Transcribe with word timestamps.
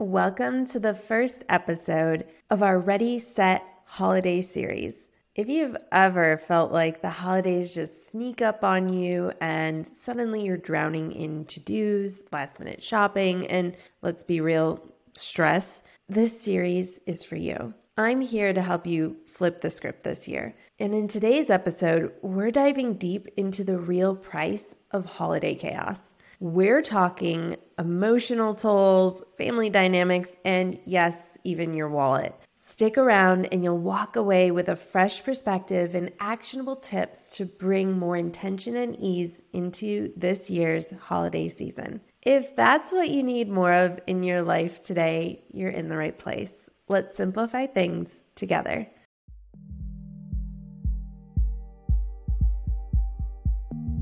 Welcome 0.00 0.64
to 0.66 0.78
the 0.78 0.94
first 0.94 1.44
episode 1.48 2.24
of 2.50 2.62
our 2.62 2.78
Ready, 2.78 3.18
Set 3.18 3.64
Holiday 3.84 4.42
series. 4.42 5.10
If 5.34 5.48
you've 5.48 5.76
ever 5.90 6.38
felt 6.38 6.70
like 6.70 7.02
the 7.02 7.10
holidays 7.10 7.74
just 7.74 8.08
sneak 8.08 8.40
up 8.40 8.62
on 8.62 8.92
you 8.92 9.32
and 9.40 9.84
suddenly 9.84 10.44
you're 10.44 10.56
drowning 10.56 11.10
in 11.10 11.46
to 11.46 11.58
dos, 11.58 12.22
last 12.30 12.60
minute 12.60 12.80
shopping, 12.80 13.48
and 13.48 13.76
let's 14.00 14.22
be 14.22 14.40
real, 14.40 14.80
stress, 15.14 15.82
this 16.08 16.40
series 16.40 17.00
is 17.04 17.24
for 17.24 17.34
you. 17.34 17.74
I'm 17.96 18.20
here 18.20 18.52
to 18.52 18.62
help 18.62 18.86
you 18.86 19.16
flip 19.26 19.62
the 19.62 19.68
script 19.68 20.04
this 20.04 20.28
year. 20.28 20.54
And 20.78 20.94
in 20.94 21.08
today's 21.08 21.50
episode, 21.50 22.12
we're 22.22 22.52
diving 22.52 22.94
deep 22.94 23.26
into 23.36 23.64
the 23.64 23.80
real 23.80 24.14
price 24.14 24.76
of 24.92 25.06
holiday 25.06 25.56
chaos. 25.56 26.14
We're 26.40 26.82
talking 26.82 27.56
emotional 27.80 28.54
tolls, 28.54 29.24
family 29.36 29.70
dynamics, 29.70 30.36
and 30.44 30.78
yes, 30.86 31.36
even 31.42 31.74
your 31.74 31.88
wallet. 31.88 32.32
Stick 32.56 32.96
around 32.96 33.46
and 33.46 33.64
you'll 33.64 33.78
walk 33.78 34.14
away 34.14 34.52
with 34.52 34.68
a 34.68 34.76
fresh 34.76 35.24
perspective 35.24 35.96
and 35.96 36.12
actionable 36.20 36.76
tips 36.76 37.30
to 37.38 37.44
bring 37.44 37.98
more 37.98 38.16
intention 38.16 38.76
and 38.76 38.94
ease 39.00 39.42
into 39.52 40.12
this 40.16 40.48
year's 40.48 40.86
holiday 41.00 41.48
season. 41.48 42.00
If 42.22 42.54
that's 42.54 42.92
what 42.92 43.10
you 43.10 43.24
need 43.24 43.48
more 43.48 43.72
of 43.72 43.98
in 44.06 44.22
your 44.22 44.42
life 44.42 44.80
today, 44.80 45.42
you're 45.52 45.70
in 45.70 45.88
the 45.88 45.96
right 45.96 46.16
place. 46.16 46.70
Let's 46.86 47.16
simplify 47.16 47.66
things 47.66 48.22
together. 48.36 48.88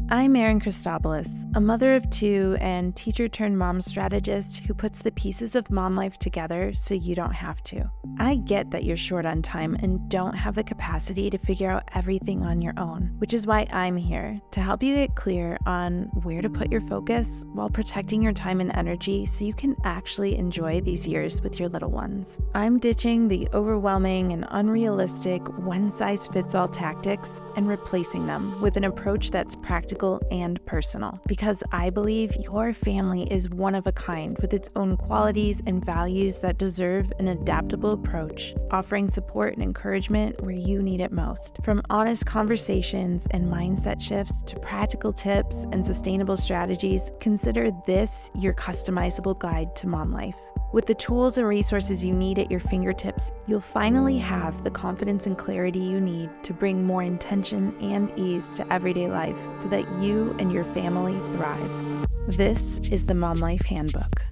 I'm 0.09 0.37
Erin 0.37 0.61
Christopoulos, 0.61 1.29
a 1.57 1.61
mother 1.61 1.97
of 1.97 2.09
two 2.11 2.57
and 2.61 2.95
teacher 2.95 3.27
turned 3.27 3.59
mom 3.59 3.81
strategist 3.81 4.59
who 4.59 4.73
puts 4.73 5.03
the 5.03 5.11
pieces 5.11 5.57
of 5.57 5.69
mom 5.69 5.97
life 5.97 6.17
together 6.17 6.73
so 6.75 6.95
you 6.95 7.17
don't 7.17 7.33
have 7.33 7.61
to. 7.65 7.91
I 8.21 8.37
get 8.37 8.71
that 8.71 8.85
you're 8.85 8.97
short 8.97 9.27
on 9.27 9.43
time 9.43 9.75
and 9.75 10.09
don't 10.09 10.35
have 10.35 10.55
the 10.55 10.63
capacity 10.63 11.29
to 11.31 11.39
figure 11.39 11.73
out 11.73 11.89
everything 11.93 12.45
on 12.45 12.63
your 12.63 12.75
own, 12.77 13.17
which 13.19 13.35
is 13.35 13.49
why 13.49 13.67
I'm 13.73 13.97
here 13.97 14.41
to 14.53 14.61
help 14.61 14.81
you 14.81 14.95
get 14.95 15.17
clear 15.17 15.59
on 15.67 16.05
where 16.23 16.41
to 16.41 16.49
put 16.49 16.71
your 16.71 16.83
focus 16.83 17.45
while 17.53 17.69
protecting 17.69 18.23
your 18.23 18.33
time 18.33 18.61
and 18.61 18.75
energy 18.77 19.27
so 19.27 19.45
you 19.45 19.55
can 19.55 19.75
actually 19.83 20.37
enjoy 20.37 20.83
these 20.83 21.09
years 21.09 21.43
with 21.43 21.59
your 21.59 21.69
little 21.69 21.91
ones. 21.91 22.39
I'm 22.55 22.79
ditching 22.79 23.27
the 23.27 23.49
overwhelming 23.53 24.31
and 24.31 24.47
unrealistic 24.51 25.43
one 25.59 25.91
size 25.91 26.29
fits 26.29 26.55
all 26.55 26.69
tactics 26.69 27.41
and 27.57 27.69
replacing 27.69 28.29
them 28.29 28.61
with 28.63 28.77
an 28.77 28.85
approach 28.85 29.33
that's 29.33 29.57
practical 29.57 29.96
practical 29.97 30.21
and 30.31 30.65
personal 30.67 31.19
because 31.27 31.63
I 31.73 31.89
believe 31.89 32.37
your 32.37 32.75
family 32.75 33.23
is 33.33 33.49
one 33.49 33.75
of 33.75 33.87
a 33.87 33.93
kind 33.93 34.37
with 34.43 34.53
its 34.53 34.69
own 34.77 34.97
qualities 34.97 35.63
and 35.67 35.85
values 35.85 36.39
that 36.41 36.59
deserve 36.59 37.11
an 37.19 37.29
adaptable 37.29 37.93
approach, 37.93 38.55
offering 38.71 39.09
support 39.09 39.55
and 39.55 39.63
encouragement 39.63 40.43
where 40.43 40.55
you 40.55 40.83
need 40.83 41.01
it 41.01 41.13
most. 41.13 41.59
From 41.63 41.81
honest 41.89 42.27
conversations 42.27 43.27
and 43.31 43.51
mindset 43.51 44.03
shifts 44.03 44.43
to 44.43 44.59
practical 44.61 45.15
tips 45.15 45.65
and 45.73 45.85
sustainable 45.85 46.37
strategies, 46.37 47.11
consider 47.21 47.71
this 47.87 48.31
your 48.35 48.53
customizable 48.53 49.39
guide 49.39 49.75
to 49.77 49.87
mom 49.87 50.13
life. 50.13 50.56
With 50.73 50.87
the 50.87 50.95
tools 50.95 51.39
and 51.39 51.47
resources 51.47 52.05
you 52.05 52.13
need 52.13 52.41
at 52.41 52.51
your 52.51 52.59
fingertips, 52.59 53.31
you'll 53.47 53.61
finally 53.61 54.19
have 54.19 54.65
the 54.65 54.71
confidence 54.71 55.27
and 55.27 55.39
clarity 55.39 55.79
you 55.79 56.01
need 56.01 56.29
to 56.43 56.53
bring 56.53 56.85
more 56.85 57.05
intention 57.05 57.75
and 57.81 58.13
ease 58.19 58.53
to 58.55 58.73
everyday 58.73 59.09
life 59.09 59.39
so 59.57 59.69
that 59.69 59.89
you 60.01 60.35
and 60.41 60.53
your 60.53 60.65
family 60.65 61.17
thrive. 61.37 62.07
This 62.27 62.81
is 62.91 63.07
the 63.07 63.15
Mom 63.15 63.37
Life 63.37 63.65
Handbook. 63.65 64.23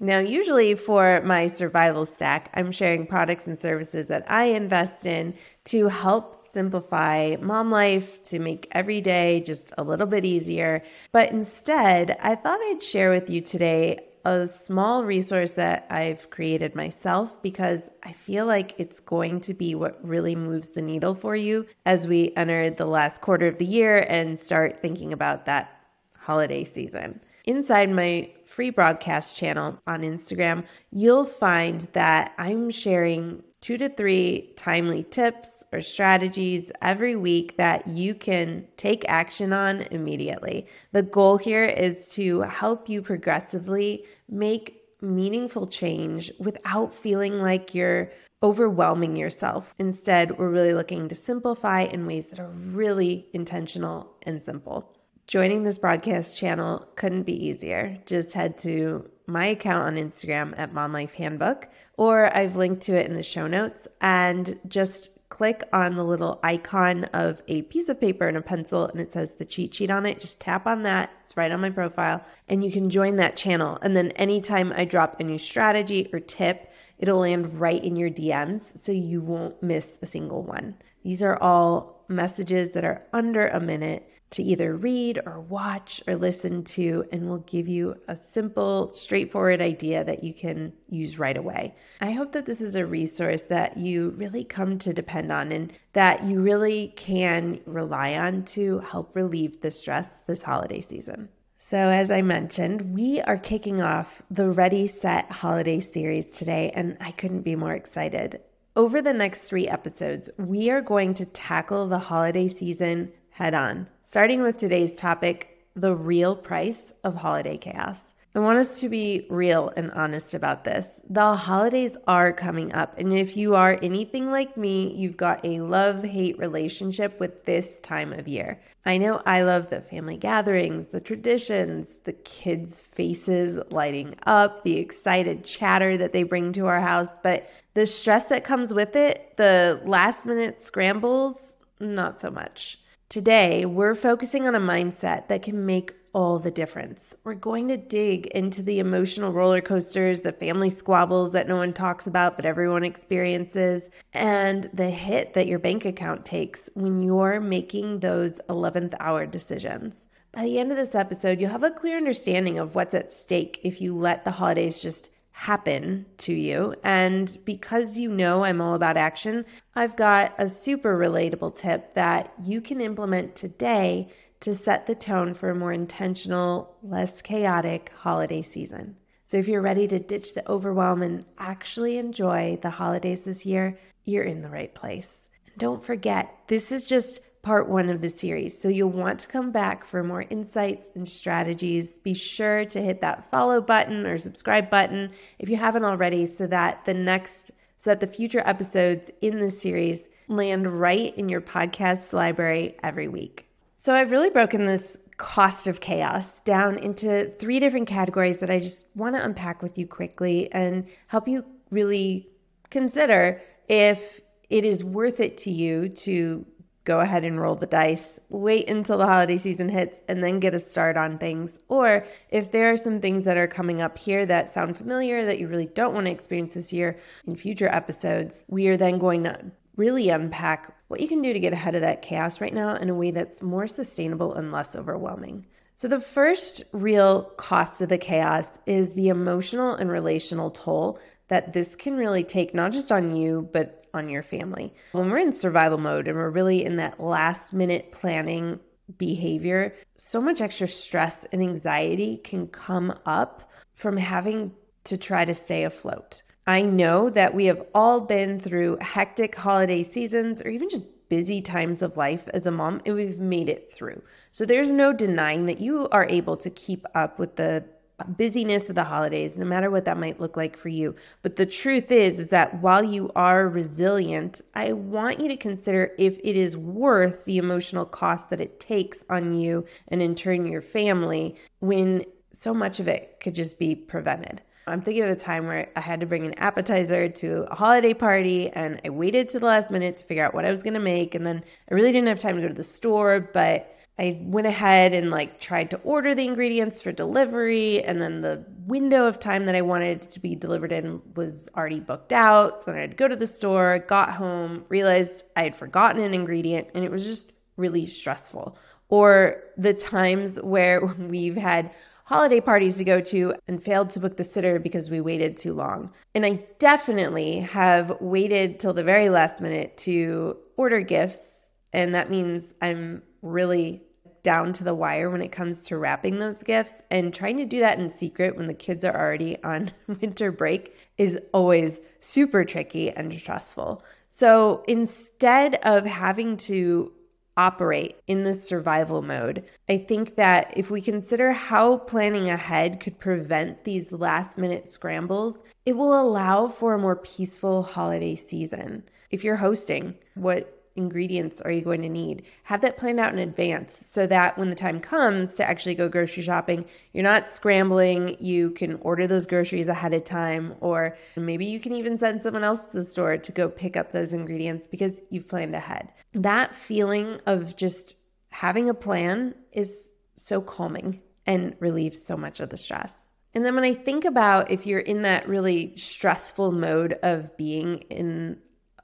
Now, 0.00 0.18
usually 0.18 0.74
for 0.74 1.22
my 1.24 1.46
survival 1.46 2.04
stack, 2.04 2.50
I'm 2.54 2.70
sharing 2.70 3.06
products 3.06 3.46
and 3.46 3.60
services 3.60 4.08
that 4.08 4.30
I 4.30 4.44
invest 4.44 5.06
in 5.06 5.34
to 5.66 5.88
help 5.88 6.35
simplify 6.56 7.36
mom 7.38 7.70
life 7.70 8.22
to 8.22 8.38
make 8.38 8.66
every 8.72 9.02
day 9.02 9.40
just 9.40 9.74
a 9.76 9.82
little 9.84 10.06
bit 10.06 10.24
easier. 10.24 10.82
But 11.12 11.30
instead, 11.30 12.16
I 12.18 12.34
thought 12.34 12.58
I'd 12.62 12.82
share 12.82 13.10
with 13.10 13.28
you 13.28 13.42
today 13.42 13.98
a 14.24 14.48
small 14.48 15.04
resource 15.04 15.50
that 15.52 15.86
I've 15.90 16.30
created 16.30 16.74
myself 16.74 17.42
because 17.42 17.90
I 18.02 18.12
feel 18.12 18.46
like 18.46 18.74
it's 18.78 19.00
going 19.00 19.42
to 19.42 19.52
be 19.52 19.74
what 19.74 20.02
really 20.02 20.34
moves 20.34 20.68
the 20.68 20.80
needle 20.80 21.14
for 21.14 21.36
you 21.36 21.66
as 21.84 22.08
we 22.08 22.32
enter 22.36 22.70
the 22.70 22.86
last 22.86 23.20
quarter 23.20 23.46
of 23.46 23.58
the 23.58 23.66
year 23.66 24.06
and 24.08 24.38
start 24.38 24.80
thinking 24.80 25.12
about 25.12 25.44
that 25.44 25.78
holiday 26.16 26.64
season. 26.64 27.20
Inside 27.44 27.90
my 27.90 28.32
free 28.44 28.70
broadcast 28.70 29.36
channel 29.36 29.78
on 29.86 30.00
Instagram, 30.00 30.64
you'll 30.90 31.24
find 31.24 31.82
that 31.92 32.32
I'm 32.38 32.70
sharing 32.70 33.44
two 33.60 33.78
to 33.78 33.88
three 33.88 34.52
timely 34.56 35.02
tips 35.04 35.64
or 35.72 35.80
strategies 35.80 36.70
every 36.82 37.16
week 37.16 37.56
that 37.56 37.86
you 37.86 38.14
can 38.14 38.66
take 38.76 39.04
action 39.08 39.52
on 39.52 39.82
immediately. 39.90 40.66
The 40.92 41.02
goal 41.02 41.36
here 41.36 41.64
is 41.64 42.10
to 42.14 42.42
help 42.42 42.88
you 42.88 43.02
progressively 43.02 44.04
make 44.28 44.82
meaningful 45.00 45.66
change 45.66 46.30
without 46.38 46.92
feeling 46.92 47.40
like 47.40 47.74
you're 47.74 48.10
overwhelming 48.42 49.16
yourself. 49.16 49.74
Instead, 49.78 50.38
we're 50.38 50.50
really 50.50 50.74
looking 50.74 51.08
to 51.08 51.14
simplify 51.14 51.82
in 51.82 52.06
ways 52.06 52.28
that 52.28 52.40
are 52.40 52.50
really 52.50 53.26
intentional 53.32 54.12
and 54.22 54.42
simple. 54.42 54.92
Joining 55.26 55.64
this 55.64 55.78
broadcast 55.78 56.38
channel 56.38 56.86
couldn't 56.94 57.24
be 57.24 57.46
easier. 57.46 57.98
Just 58.06 58.32
head 58.32 58.58
to 58.58 59.10
my 59.26 59.46
account 59.46 59.84
on 59.84 59.96
Instagram 59.96 60.54
at 60.58 60.72
Mom 60.72 60.92
Life 60.92 61.14
Handbook, 61.14 61.68
or 61.96 62.34
I've 62.36 62.56
linked 62.56 62.82
to 62.82 62.96
it 62.96 63.06
in 63.06 63.14
the 63.14 63.22
show 63.22 63.46
notes, 63.46 63.88
and 64.00 64.58
just 64.68 65.10
click 65.28 65.64
on 65.72 65.96
the 65.96 66.04
little 66.04 66.38
icon 66.42 67.04
of 67.06 67.42
a 67.48 67.62
piece 67.62 67.88
of 67.88 68.00
paper 68.00 68.28
and 68.28 68.36
a 68.36 68.42
pencil, 68.42 68.86
and 68.86 69.00
it 69.00 69.12
says 69.12 69.34
the 69.34 69.44
cheat 69.44 69.74
sheet 69.74 69.90
on 69.90 70.06
it. 70.06 70.20
Just 70.20 70.40
tap 70.40 70.66
on 70.66 70.82
that, 70.82 71.10
it's 71.24 71.36
right 71.36 71.50
on 71.50 71.60
my 71.60 71.70
profile, 71.70 72.24
and 72.48 72.64
you 72.64 72.70
can 72.70 72.88
join 72.88 73.16
that 73.16 73.36
channel. 73.36 73.78
And 73.82 73.96
then 73.96 74.12
anytime 74.12 74.72
I 74.74 74.84
drop 74.84 75.18
a 75.18 75.24
new 75.24 75.38
strategy 75.38 76.08
or 76.12 76.20
tip, 76.20 76.72
it'll 76.98 77.18
land 77.18 77.60
right 77.60 77.82
in 77.82 77.96
your 77.96 78.10
DMs 78.10 78.78
so 78.78 78.92
you 78.92 79.20
won't 79.20 79.62
miss 79.62 79.98
a 80.00 80.06
single 80.06 80.42
one. 80.42 80.76
These 81.02 81.22
are 81.22 81.36
all 81.42 82.04
messages 82.08 82.72
that 82.72 82.84
are 82.84 83.02
under 83.12 83.48
a 83.48 83.60
minute 83.60 84.08
to 84.30 84.42
either 84.42 84.76
read 84.76 85.20
or 85.24 85.40
watch 85.40 86.02
or 86.06 86.16
listen 86.16 86.64
to, 86.64 87.04
and 87.12 87.28
will 87.28 87.38
give 87.38 87.68
you 87.68 87.94
a 88.08 88.16
simple, 88.16 88.92
straightforward 88.92 89.60
idea 89.60 90.04
that 90.04 90.24
you 90.24 90.34
can 90.34 90.72
use 90.88 91.18
right 91.18 91.36
away. 91.36 91.74
I 92.00 92.12
hope 92.12 92.32
that 92.32 92.46
this 92.46 92.60
is 92.60 92.74
a 92.74 92.84
resource 92.86 93.42
that 93.42 93.76
you 93.76 94.10
really 94.10 94.44
come 94.44 94.78
to 94.80 94.92
depend 94.92 95.30
on 95.30 95.52
and 95.52 95.72
that 95.92 96.24
you 96.24 96.40
really 96.40 96.88
can 96.96 97.60
rely 97.66 98.14
on 98.14 98.44
to 98.46 98.80
help 98.80 99.14
relieve 99.14 99.60
the 99.60 99.70
stress 99.70 100.18
this 100.26 100.42
holiday 100.42 100.80
season. 100.80 101.28
So, 101.58 101.78
as 101.78 102.10
I 102.10 102.22
mentioned, 102.22 102.94
we 102.94 103.20
are 103.22 103.38
kicking 103.38 103.80
off 103.80 104.22
the 104.30 104.50
Ready 104.50 104.86
Set 104.86 105.30
Holiday 105.32 105.80
series 105.80 106.32
today, 106.32 106.70
and 106.74 106.96
I 107.00 107.10
couldn't 107.12 107.42
be 107.42 107.56
more 107.56 107.74
excited. 107.74 108.40
Over 108.76 109.00
the 109.00 109.14
next 109.14 109.44
three 109.44 109.66
episodes, 109.66 110.28
we 110.36 110.70
are 110.70 110.82
going 110.82 111.14
to 111.14 111.24
tackle 111.24 111.88
the 111.88 111.98
holiday 111.98 112.46
season 112.46 113.10
head 113.36 113.52
on. 113.52 113.86
Starting 114.02 114.40
with 114.42 114.56
today's 114.56 114.98
topic 114.98 115.68
the 115.74 115.94
real 115.94 116.34
price 116.34 116.90
of 117.04 117.16
holiday 117.16 117.58
chaos. 117.58 118.14
I 118.34 118.38
want 118.38 118.58
us 118.58 118.80
to 118.80 118.88
be 118.88 119.26
real 119.28 119.70
and 119.76 119.90
honest 119.92 120.32
about 120.32 120.64
this. 120.64 121.00
The 121.10 121.36
holidays 121.36 121.98
are 122.06 122.32
coming 122.32 122.72
up, 122.72 122.96
and 122.96 123.12
if 123.12 123.36
you 123.36 123.54
are 123.54 123.78
anything 123.82 124.30
like 124.30 124.56
me, 124.56 124.94
you've 124.96 125.18
got 125.18 125.44
a 125.44 125.60
love 125.60 126.02
hate 126.02 126.38
relationship 126.38 127.20
with 127.20 127.44
this 127.44 127.78
time 127.80 128.14
of 128.14 128.26
year. 128.26 128.58
I 128.86 128.96
know 128.96 129.20
I 129.26 129.42
love 129.42 129.68
the 129.68 129.82
family 129.82 130.16
gatherings, 130.16 130.86
the 130.86 131.00
traditions, 131.02 131.90
the 132.04 132.14
kids' 132.14 132.80
faces 132.80 133.58
lighting 133.70 134.14
up, 134.26 134.64
the 134.64 134.78
excited 134.78 135.44
chatter 135.44 135.98
that 135.98 136.12
they 136.12 136.22
bring 136.22 136.54
to 136.54 136.68
our 136.68 136.80
house, 136.80 137.10
but 137.22 137.50
the 137.74 137.86
stress 137.86 138.28
that 138.28 138.44
comes 138.44 138.72
with 138.72 138.96
it, 138.96 139.34
the 139.36 139.78
last 139.84 140.24
minute 140.24 140.58
scrambles, 140.62 141.58
not 141.80 142.18
so 142.18 142.30
much. 142.30 142.78
Today, 143.08 143.64
we're 143.64 143.94
focusing 143.94 144.48
on 144.48 144.56
a 144.56 144.60
mindset 144.60 145.28
that 145.28 145.42
can 145.42 145.64
make 145.64 145.94
all 146.12 146.40
the 146.40 146.50
difference. 146.50 147.14
We're 147.22 147.34
going 147.34 147.68
to 147.68 147.76
dig 147.76 148.26
into 148.26 148.64
the 148.64 148.80
emotional 148.80 149.32
roller 149.32 149.60
coasters, 149.60 150.22
the 150.22 150.32
family 150.32 150.70
squabbles 150.70 151.30
that 151.30 151.46
no 151.46 151.54
one 151.54 151.72
talks 151.72 152.08
about 152.08 152.34
but 152.34 152.44
everyone 152.44 152.82
experiences, 152.82 153.90
and 154.12 154.68
the 154.74 154.90
hit 154.90 155.34
that 155.34 155.46
your 155.46 155.60
bank 155.60 155.84
account 155.84 156.26
takes 156.26 156.68
when 156.74 157.00
you're 157.00 157.38
making 157.38 158.00
those 158.00 158.40
11th 158.48 158.94
hour 158.98 159.24
decisions. 159.24 160.04
By 160.32 160.42
the 160.42 160.58
end 160.58 160.72
of 160.72 160.76
this 160.76 160.96
episode, 160.96 161.40
you'll 161.40 161.50
have 161.50 161.62
a 161.62 161.70
clear 161.70 161.96
understanding 161.96 162.58
of 162.58 162.74
what's 162.74 162.92
at 162.92 163.12
stake 163.12 163.60
if 163.62 163.80
you 163.80 163.96
let 163.96 164.24
the 164.24 164.32
holidays 164.32 164.82
just 164.82 165.10
happen 165.36 166.06
to 166.16 166.32
you. 166.32 166.74
And 166.82 167.38
because 167.44 167.98
you 167.98 168.10
know 168.10 168.42
I'm 168.42 168.62
all 168.62 168.72
about 168.72 168.96
action, 168.96 169.44
I've 169.74 169.94
got 169.94 170.34
a 170.38 170.48
super 170.48 170.96
relatable 170.96 171.54
tip 171.54 171.92
that 171.92 172.32
you 172.42 172.62
can 172.62 172.80
implement 172.80 173.36
today 173.36 174.08
to 174.40 174.54
set 174.54 174.86
the 174.86 174.94
tone 174.94 175.34
for 175.34 175.50
a 175.50 175.54
more 175.54 175.74
intentional, 175.74 176.74
less 176.82 177.20
chaotic 177.20 177.92
holiday 177.98 178.40
season. 178.40 178.96
So 179.26 179.36
if 179.36 179.46
you're 179.46 179.60
ready 179.60 179.86
to 179.88 179.98
ditch 179.98 180.32
the 180.32 180.50
overwhelm 180.50 181.02
and 181.02 181.26
actually 181.36 181.98
enjoy 181.98 182.58
the 182.62 182.70
holidays 182.70 183.24
this 183.24 183.44
year, 183.44 183.78
you're 184.04 184.24
in 184.24 184.40
the 184.40 184.48
right 184.48 184.74
place. 184.74 185.28
And 185.44 185.58
don't 185.58 185.82
forget, 185.82 186.34
this 186.46 186.72
is 186.72 186.86
just 186.86 187.20
part 187.46 187.68
one 187.68 187.88
of 187.88 188.00
the 188.00 188.10
series. 188.10 188.60
So 188.60 188.68
you'll 188.68 188.90
want 188.90 189.20
to 189.20 189.28
come 189.28 189.52
back 189.52 189.84
for 189.84 190.02
more 190.02 190.22
insights 190.30 190.90
and 190.96 191.06
strategies. 191.06 192.00
Be 192.00 192.12
sure 192.12 192.64
to 192.64 192.82
hit 192.82 193.02
that 193.02 193.30
follow 193.30 193.60
button 193.60 194.04
or 194.04 194.18
subscribe 194.18 194.68
button 194.68 195.12
if 195.38 195.48
you 195.48 195.56
haven't 195.56 195.84
already 195.84 196.26
so 196.26 196.48
that 196.48 196.84
the 196.86 196.92
next 196.92 197.52
so 197.78 197.90
that 197.90 198.00
the 198.00 198.08
future 198.08 198.42
episodes 198.44 199.12
in 199.20 199.38
this 199.38 199.62
series 199.62 200.08
land 200.26 200.66
right 200.66 201.16
in 201.16 201.28
your 201.28 201.40
podcast 201.40 202.12
library 202.12 202.74
every 202.82 203.06
week. 203.06 203.48
So 203.76 203.94
I've 203.94 204.10
really 204.10 204.30
broken 204.30 204.66
this 204.66 204.98
cost 205.16 205.68
of 205.68 205.78
chaos 205.78 206.40
down 206.40 206.76
into 206.76 207.30
three 207.38 207.60
different 207.60 207.86
categories 207.86 208.40
that 208.40 208.50
I 208.50 208.58
just 208.58 208.84
want 208.96 209.14
to 209.14 209.24
unpack 209.24 209.62
with 209.62 209.78
you 209.78 209.86
quickly 209.86 210.50
and 210.50 210.88
help 211.06 211.28
you 211.28 211.44
really 211.70 212.28
consider 212.70 213.40
if 213.68 214.20
it 214.50 214.64
is 214.64 214.82
worth 214.82 215.20
it 215.20 215.38
to 215.38 215.52
you 215.52 215.88
to 215.90 216.44
go 216.86 217.00
ahead 217.00 217.24
and 217.24 217.38
roll 217.38 217.56
the 217.56 217.66
dice, 217.66 218.18
wait 218.30 218.70
until 218.70 218.96
the 218.96 219.06
holiday 219.06 219.36
season 219.36 219.68
hits, 219.68 220.00
and 220.08 220.24
then 220.24 220.40
get 220.40 220.54
a 220.54 220.58
start 220.58 220.96
on 220.96 221.18
things. 221.18 221.58
Or 221.68 222.06
if 222.30 222.52
there 222.52 222.70
are 222.70 222.76
some 222.76 223.00
things 223.00 223.26
that 223.26 223.36
are 223.36 223.48
coming 223.48 223.82
up 223.82 223.98
here 223.98 224.24
that 224.24 224.50
sound 224.50 224.78
familiar 224.78 225.26
that 225.26 225.38
you 225.38 225.48
really 225.48 225.66
don't 225.66 225.92
want 225.92 226.06
to 226.06 226.12
experience 226.12 226.54
this 226.54 226.72
year 226.72 226.98
in 227.26 227.36
future 227.36 227.68
episodes, 227.68 228.44
we 228.48 228.68
are 228.68 228.76
then 228.76 228.98
going 228.98 229.24
to 229.24 229.50
really 229.76 230.08
unpack 230.08 230.74
what 230.86 231.00
you 231.00 231.08
can 231.08 231.20
do 231.20 231.32
to 231.32 231.40
get 231.40 231.52
ahead 231.52 231.74
of 231.74 231.80
that 231.82 232.00
chaos 232.00 232.40
right 232.40 232.54
now 232.54 232.76
in 232.76 232.88
a 232.88 232.94
way 232.94 233.10
that's 233.10 233.42
more 233.42 233.66
sustainable 233.66 234.32
and 234.34 234.52
less 234.52 234.76
overwhelming. 234.76 235.44
So, 235.74 235.88
the 235.88 236.00
first 236.00 236.62
real 236.72 237.24
cost 237.36 237.82
of 237.82 237.90
the 237.90 237.98
chaos 237.98 238.58
is 238.64 238.94
the 238.94 239.08
emotional 239.08 239.74
and 239.74 239.90
relational 239.90 240.50
toll 240.50 240.98
that 241.28 241.52
this 241.52 241.76
can 241.76 241.96
really 241.96 242.24
take, 242.24 242.54
not 242.54 242.72
just 242.72 242.92
on 242.92 243.14
you, 243.14 243.48
but 243.52 243.85
on 243.94 244.08
your 244.08 244.22
family. 244.22 244.74
When 244.92 245.10
we're 245.10 245.18
in 245.18 245.32
survival 245.32 245.78
mode 245.78 246.08
and 246.08 246.16
we're 246.16 246.30
really 246.30 246.64
in 246.64 246.76
that 246.76 247.00
last 247.00 247.52
minute 247.52 247.92
planning 247.92 248.60
behavior, 248.98 249.74
so 249.96 250.20
much 250.20 250.40
extra 250.40 250.68
stress 250.68 251.24
and 251.32 251.42
anxiety 251.42 252.18
can 252.18 252.46
come 252.46 252.98
up 253.04 253.50
from 253.74 253.96
having 253.96 254.52
to 254.84 254.96
try 254.96 255.24
to 255.24 255.34
stay 255.34 255.64
afloat. 255.64 256.22
I 256.46 256.62
know 256.62 257.10
that 257.10 257.34
we 257.34 257.46
have 257.46 257.62
all 257.74 258.00
been 258.00 258.38
through 258.38 258.78
hectic 258.80 259.34
holiday 259.34 259.82
seasons 259.82 260.40
or 260.42 260.48
even 260.48 260.68
just 260.68 260.84
busy 261.08 261.40
times 261.40 261.82
of 261.82 261.96
life 261.96 262.28
as 262.34 262.46
a 262.46 262.50
mom, 262.50 262.80
and 262.84 262.94
we've 262.94 263.18
made 263.18 263.48
it 263.48 263.72
through. 263.72 264.02
So 264.32 264.44
there's 264.44 264.70
no 264.70 264.92
denying 264.92 265.46
that 265.46 265.60
you 265.60 265.88
are 265.90 266.06
able 266.08 266.36
to 266.38 266.50
keep 266.50 266.84
up 266.94 267.18
with 267.18 267.36
the 267.36 267.64
busyness 268.04 268.68
of 268.68 268.74
the 268.74 268.84
holidays 268.84 269.38
no 269.38 269.44
matter 269.46 269.70
what 269.70 269.86
that 269.86 269.98
might 269.98 270.20
look 270.20 270.36
like 270.36 270.56
for 270.56 270.68
you 270.68 270.94
but 271.22 271.36
the 271.36 271.46
truth 271.46 271.90
is 271.90 272.18
is 272.20 272.28
that 272.28 272.60
while 272.60 272.84
you 272.84 273.10
are 273.16 273.48
resilient 273.48 274.42
i 274.54 274.72
want 274.72 275.18
you 275.18 275.28
to 275.28 275.36
consider 275.36 275.92
if 275.98 276.18
it 276.18 276.36
is 276.36 276.56
worth 276.56 277.24
the 277.24 277.38
emotional 277.38 277.86
cost 277.86 278.28
that 278.28 278.40
it 278.40 278.60
takes 278.60 279.02
on 279.08 279.32
you 279.32 279.64
and 279.88 280.02
in 280.02 280.14
turn 280.14 280.46
your 280.46 280.60
family 280.60 281.34
when 281.60 282.04
so 282.32 282.52
much 282.52 282.80
of 282.80 282.86
it 282.86 283.16
could 283.20 283.34
just 283.34 283.58
be 283.58 283.74
prevented 283.74 284.42
I'm 284.68 284.80
thinking 284.80 285.04
of 285.04 285.10
a 285.10 285.16
time 285.16 285.46
where 285.46 285.70
I 285.76 285.80
had 285.80 286.00
to 286.00 286.06
bring 286.06 286.26
an 286.26 286.34
appetizer 286.38 287.08
to 287.08 287.46
a 287.48 287.54
holiday 287.54 287.94
party 287.94 288.50
and 288.50 288.80
I 288.84 288.88
waited 288.88 289.28
to 289.28 289.38
the 289.38 289.46
last 289.46 289.70
minute 289.70 289.98
to 289.98 290.04
figure 290.04 290.24
out 290.24 290.34
what 290.34 290.44
I 290.44 290.50
was 290.50 290.64
going 290.64 290.74
to 290.74 290.80
make. 290.80 291.14
And 291.14 291.24
then 291.24 291.44
I 291.70 291.74
really 291.74 291.92
didn't 291.92 292.08
have 292.08 292.18
time 292.18 292.34
to 292.34 292.42
go 292.42 292.48
to 292.48 292.54
the 292.54 292.64
store, 292.64 293.20
but 293.20 293.75
I 293.98 294.18
went 294.20 294.46
ahead 294.46 294.92
and 294.92 295.10
like 295.10 295.40
tried 295.40 295.70
to 295.70 295.78
order 295.78 296.14
the 296.14 296.26
ingredients 296.26 296.82
for 296.82 296.92
delivery. 296.92 297.82
And 297.82 298.00
then 298.00 298.20
the 298.20 298.44
window 298.66 299.06
of 299.06 299.18
time 299.18 299.46
that 299.46 299.54
I 299.54 299.62
wanted 299.62 300.02
to 300.02 300.20
be 300.20 300.34
delivered 300.34 300.72
in 300.72 301.00
was 301.14 301.48
already 301.56 301.80
booked 301.80 302.12
out. 302.12 302.60
So 302.60 302.66
then 302.66 302.76
I 302.76 302.80
had 302.82 302.90
to 302.90 302.96
go 302.96 303.08
to 303.08 303.16
the 303.16 303.26
store, 303.26 303.78
got 303.78 304.12
home, 304.12 304.64
realized 304.68 305.24
I 305.34 305.44
had 305.44 305.56
forgotten 305.56 306.02
an 306.02 306.12
ingredient, 306.12 306.68
and 306.74 306.84
it 306.84 306.90
was 306.90 307.06
just 307.06 307.32
really 307.56 307.86
stressful. 307.86 308.58
Or 308.90 309.42
the 309.56 309.72
times 309.72 310.38
where 310.42 310.84
we've 310.98 311.36
had 311.36 311.72
holiday 312.04 312.40
parties 312.40 312.76
to 312.76 312.84
go 312.84 313.00
to 313.00 313.34
and 313.48 313.62
failed 313.62 313.90
to 313.90 314.00
book 314.00 314.16
the 314.16 314.24
sitter 314.24 314.58
because 314.58 314.90
we 314.90 315.00
waited 315.00 315.38
too 315.38 315.54
long. 315.54 315.90
And 316.14 316.24
I 316.24 316.44
definitely 316.58 317.40
have 317.40 317.96
waited 318.00 318.60
till 318.60 318.74
the 318.74 318.84
very 318.84 319.08
last 319.08 319.40
minute 319.40 319.78
to 319.78 320.36
order 320.56 320.82
gifts. 320.82 321.40
And 321.72 321.94
that 321.94 322.10
means 322.10 322.52
I'm 322.62 323.02
really 323.22 323.85
down 324.26 324.52
to 324.52 324.64
the 324.64 324.74
wire 324.74 325.08
when 325.08 325.22
it 325.22 325.30
comes 325.30 325.62
to 325.62 325.78
wrapping 325.78 326.18
those 326.18 326.42
gifts. 326.42 326.74
And 326.90 327.14
trying 327.14 327.36
to 327.36 327.44
do 327.44 327.60
that 327.60 327.78
in 327.78 327.88
secret 327.90 328.36
when 328.36 328.48
the 328.48 328.54
kids 328.54 328.84
are 328.84 328.92
already 328.92 329.40
on 329.44 329.70
winter 329.86 330.32
break 330.32 330.76
is 330.98 331.16
always 331.32 331.80
super 332.00 332.44
tricky 332.44 332.90
and 332.90 333.14
stressful. 333.14 333.84
So 334.10 334.64
instead 334.66 335.60
of 335.62 335.86
having 335.86 336.38
to 336.38 336.92
operate 337.36 337.96
in 338.06 338.22
this 338.22 338.48
survival 338.48 339.02
mode. 339.02 339.44
I 339.68 339.76
think 339.76 340.16
that 340.16 340.54
if 340.56 340.70
we 340.70 340.80
consider 340.80 341.32
how 341.32 341.76
planning 341.76 342.30
ahead 342.30 342.80
could 342.80 342.98
prevent 342.98 343.64
these 343.64 343.92
last 343.92 344.38
minute 344.38 344.66
scrambles, 344.66 345.42
it 345.66 345.76
will 345.76 346.00
allow 346.00 346.48
for 346.48 346.72
a 346.72 346.78
more 346.78 346.96
peaceful 346.96 347.62
holiday 347.62 348.14
season. 348.14 348.84
If 349.10 349.22
you're 349.22 349.36
hosting, 349.36 349.96
what 350.14 350.65
ingredients 350.76 351.40
are 351.40 351.50
you 351.50 351.62
going 351.62 351.82
to 351.82 351.88
need? 351.88 352.24
Have 352.44 352.60
that 352.60 352.76
planned 352.76 353.00
out 353.00 353.12
in 353.12 353.18
advance 353.18 353.78
so 353.86 354.06
that 354.06 354.38
when 354.38 354.50
the 354.50 354.56
time 354.56 354.80
comes 354.80 355.34
to 355.36 355.48
actually 355.48 355.74
go 355.74 355.88
grocery 355.88 356.22
shopping, 356.22 356.64
you're 356.92 357.04
not 357.04 357.28
scrambling. 357.28 358.16
You 358.20 358.50
can 358.50 358.74
order 358.82 359.06
those 359.06 359.26
groceries 359.26 359.68
ahead 359.68 359.94
of 359.94 360.04
time, 360.04 360.54
or 360.60 360.96
maybe 361.16 361.46
you 361.46 361.60
can 361.60 361.72
even 361.72 361.96
send 361.96 362.22
someone 362.22 362.44
else 362.44 362.66
to 362.66 362.78
the 362.78 362.84
store 362.84 363.16
to 363.16 363.32
go 363.32 363.48
pick 363.48 363.76
up 363.76 363.92
those 363.92 364.12
ingredients 364.12 364.68
because 364.68 365.00
you've 365.10 365.28
planned 365.28 365.54
ahead. 365.54 365.92
That 366.12 366.54
feeling 366.54 367.20
of 367.26 367.56
just 367.56 367.96
having 368.28 368.68
a 368.68 368.74
plan 368.74 369.34
is 369.52 369.90
so 370.16 370.40
calming 370.40 371.00
and 371.26 371.56
relieves 371.58 372.02
so 372.02 372.16
much 372.16 372.40
of 372.40 372.50
the 372.50 372.56
stress. 372.56 373.08
And 373.34 373.44
then 373.44 373.54
when 373.54 373.64
I 373.64 373.74
think 373.74 374.06
about 374.06 374.50
if 374.50 374.66
you're 374.66 374.78
in 374.78 375.02
that 375.02 375.28
really 375.28 375.76
stressful 375.76 376.52
mode 376.52 376.98
of 377.02 377.36
being 377.36 377.80
in 377.90 378.38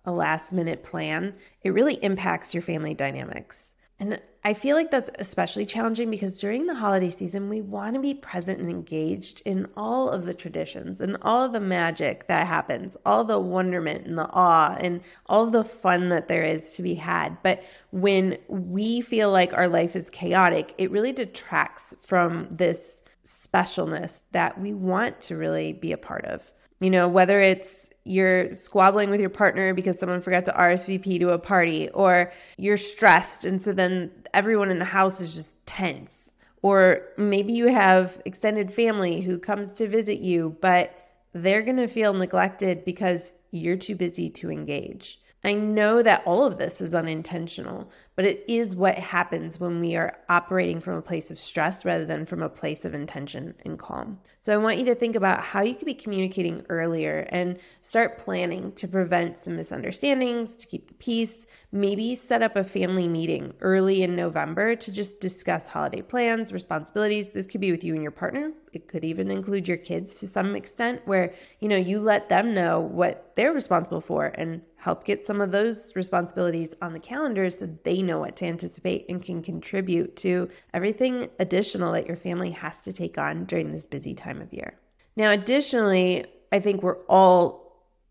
a 0.04 0.12
last 0.12 0.52
minute 0.52 0.82
plan, 0.82 1.34
it 1.62 1.70
really 1.70 1.94
impacts 2.02 2.54
your 2.54 2.62
family 2.62 2.94
dynamics. 2.94 3.74
And 4.02 4.20
I 4.42 4.54
feel 4.54 4.74
like 4.74 4.90
that's 4.90 5.10
especially 5.20 5.64
challenging 5.64 6.10
because 6.10 6.40
during 6.40 6.66
the 6.66 6.74
holiday 6.74 7.10
season, 7.10 7.48
we 7.48 7.60
want 7.60 7.94
to 7.94 8.00
be 8.00 8.14
present 8.14 8.58
and 8.58 8.68
engaged 8.68 9.40
in 9.44 9.68
all 9.76 10.10
of 10.10 10.24
the 10.24 10.34
traditions 10.34 11.00
and 11.00 11.16
all 11.22 11.44
of 11.44 11.52
the 11.52 11.60
magic 11.60 12.26
that 12.26 12.48
happens, 12.48 12.96
all 13.06 13.22
the 13.22 13.38
wonderment 13.38 14.04
and 14.04 14.18
the 14.18 14.28
awe 14.32 14.76
and 14.80 15.02
all 15.26 15.46
the 15.46 15.62
fun 15.62 16.08
that 16.08 16.26
there 16.26 16.42
is 16.42 16.72
to 16.72 16.82
be 16.82 16.96
had. 16.96 17.40
But 17.44 17.62
when 17.92 18.38
we 18.48 19.00
feel 19.00 19.30
like 19.30 19.52
our 19.52 19.68
life 19.68 19.94
is 19.94 20.10
chaotic, 20.10 20.74
it 20.78 20.90
really 20.90 21.12
detracts 21.12 21.94
from 22.04 22.48
this 22.50 23.02
specialness 23.24 24.22
that 24.32 24.60
we 24.60 24.72
want 24.72 25.20
to 25.20 25.36
really 25.36 25.72
be 25.72 25.92
a 25.92 25.96
part 25.96 26.24
of. 26.24 26.50
You 26.80 26.90
know, 26.90 27.06
whether 27.06 27.40
it's 27.40 27.91
you're 28.04 28.50
squabbling 28.52 29.10
with 29.10 29.20
your 29.20 29.30
partner 29.30 29.74
because 29.74 29.98
someone 29.98 30.20
forgot 30.20 30.44
to 30.46 30.52
RSVP 30.52 31.20
to 31.20 31.30
a 31.30 31.38
party, 31.38 31.88
or 31.90 32.32
you're 32.56 32.76
stressed. 32.76 33.44
And 33.44 33.60
so 33.62 33.72
then 33.72 34.10
everyone 34.34 34.70
in 34.70 34.78
the 34.78 34.84
house 34.84 35.20
is 35.20 35.34
just 35.34 35.64
tense. 35.66 36.32
Or 36.62 37.02
maybe 37.16 37.52
you 37.52 37.68
have 37.68 38.20
extended 38.24 38.72
family 38.72 39.20
who 39.20 39.38
comes 39.38 39.74
to 39.74 39.88
visit 39.88 40.20
you, 40.20 40.56
but 40.60 40.96
they're 41.32 41.62
to 41.64 41.86
feel 41.86 42.14
neglected 42.14 42.84
because 42.84 43.32
you're 43.50 43.76
too 43.76 43.96
busy 43.96 44.28
to 44.30 44.50
engage. 44.50 45.20
I 45.44 45.54
know 45.54 46.02
that 46.02 46.22
all 46.24 46.46
of 46.46 46.58
this 46.58 46.80
is 46.80 46.94
unintentional, 46.94 47.90
but 48.14 48.24
it 48.24 48.44
is 48.46 48.76
what 48.76 48.98
happens 48.98 49.58
when 49.58 49.80
we 49.80 49.96
are 49.96 50.18
operating 50.28 50.80
from 50.80 50.94
a 50.94 51.02
place 51.02 51.30
of 51.30 51.38
stress 51.38 51.84
rather 51.84 52.04
than 52.04 52.26
from 52.26 52.42
a 52.42 52.48
place 52.48 52.84
of 52.84 52.94
intention 52.94 53.54
and 53.64 53.78
calm. 53.78 54.18
So 54.42 54.52
I 54.52 54.58
want 54.58 54.78
you 54.78 54.84
to 54.86 54.94
think 54.94 55.16
about 55.16 55.40
how 55.40 55.62
you 55.62 55.74
could 55.74 55.86
be 55.86 55.94
communicating 55.94 56.64
earlier 56.68 57.26
and 57.30 57.58
start 57.80 58.18
planning 58.18 58.72
to 58.72 58.88
prevent 58.88 59.38
some 59.38 59.56
misunderstandings, 59.56 60.56
to 60.56 60.66
keep 60.66 60.88
the 60.88 60.94
peace. 60.94 61.46
Maybe 61.70 62.14
set 62.14 62.42
up 62.42 62.56
a 62.56 62.64
family 62.64 63.08
meeting 63.08 63.54
early 63.60 64.02
in 64.02 64.14
November 64.14 64.76
to 64.76 64.92
just 64.92 65.20
discuss 65.20 65.68
holiday 65.68 66.02
plans, 66.02 66.52
responsibilities. 66.52 67.30
This 67.30 67.46
could 67.46 67.60
be 67.60 67.70
with 67.70 67.84
you 67.84 67.94
and 67.94 68.02
your 68.02 68.12
partner. 68.12 68.52
It 68.72 68.88
could 68.88 69.04
even 69.04 69.30
include 69.30 69.68
your 69.68 69.76
kids 69.76 70.18
to 70.20 70.28
some 70.28 70.54
extent 70.56 71.02
where, 71.06 71.34
you 71.60 71.68
know, 71.68 71.76
you 71.76 72.00
let 72.00 72.28
them 72.28 72.52
know 72.52 72.80
what 72.80 73.32
they're 73.36 73.52
responsible 73.52 74.00
for 74.00 74.26
and 74.26 74.62
help 74.76 75.04
get 75.04 75.24
some 75.24 75.40
of 75.40 75.52
those 75.52 75.94
responsibilities 75.94 76.74
on 76.82 76.92
the 76.92 76.98
calendar 76.98 77.48
so 77.48 77.66
they 77.84 78.01
know 78.02 78.18
what 78.18 78.36
to 78.36 78.46
anticipate 78.46 79.06
and 79.08 79.22
can 79.22 79.42
contribute 79.42 80.16
to 80.16 80.48
everything 80.74 81.30
additional 81.38 81.92
that 81.92 82.06
your 82.06 82.16
family 82.16 82.50
has 82.50 82.82
to 82.82 82.92
take 82.92 83.18
on 83.18 83.44
during 83.44 83.72
this 83.72 83.86
busy 83.86 84.14
time 84.14 84.40
of 84.40 84.52
year. 84.52 84.74
Now, 85.16 85.30
additionally, 85.30 86.26
I 86.50 86.60
think 86.60 86.82
we're 86.82 87.02
all 87.06 87.62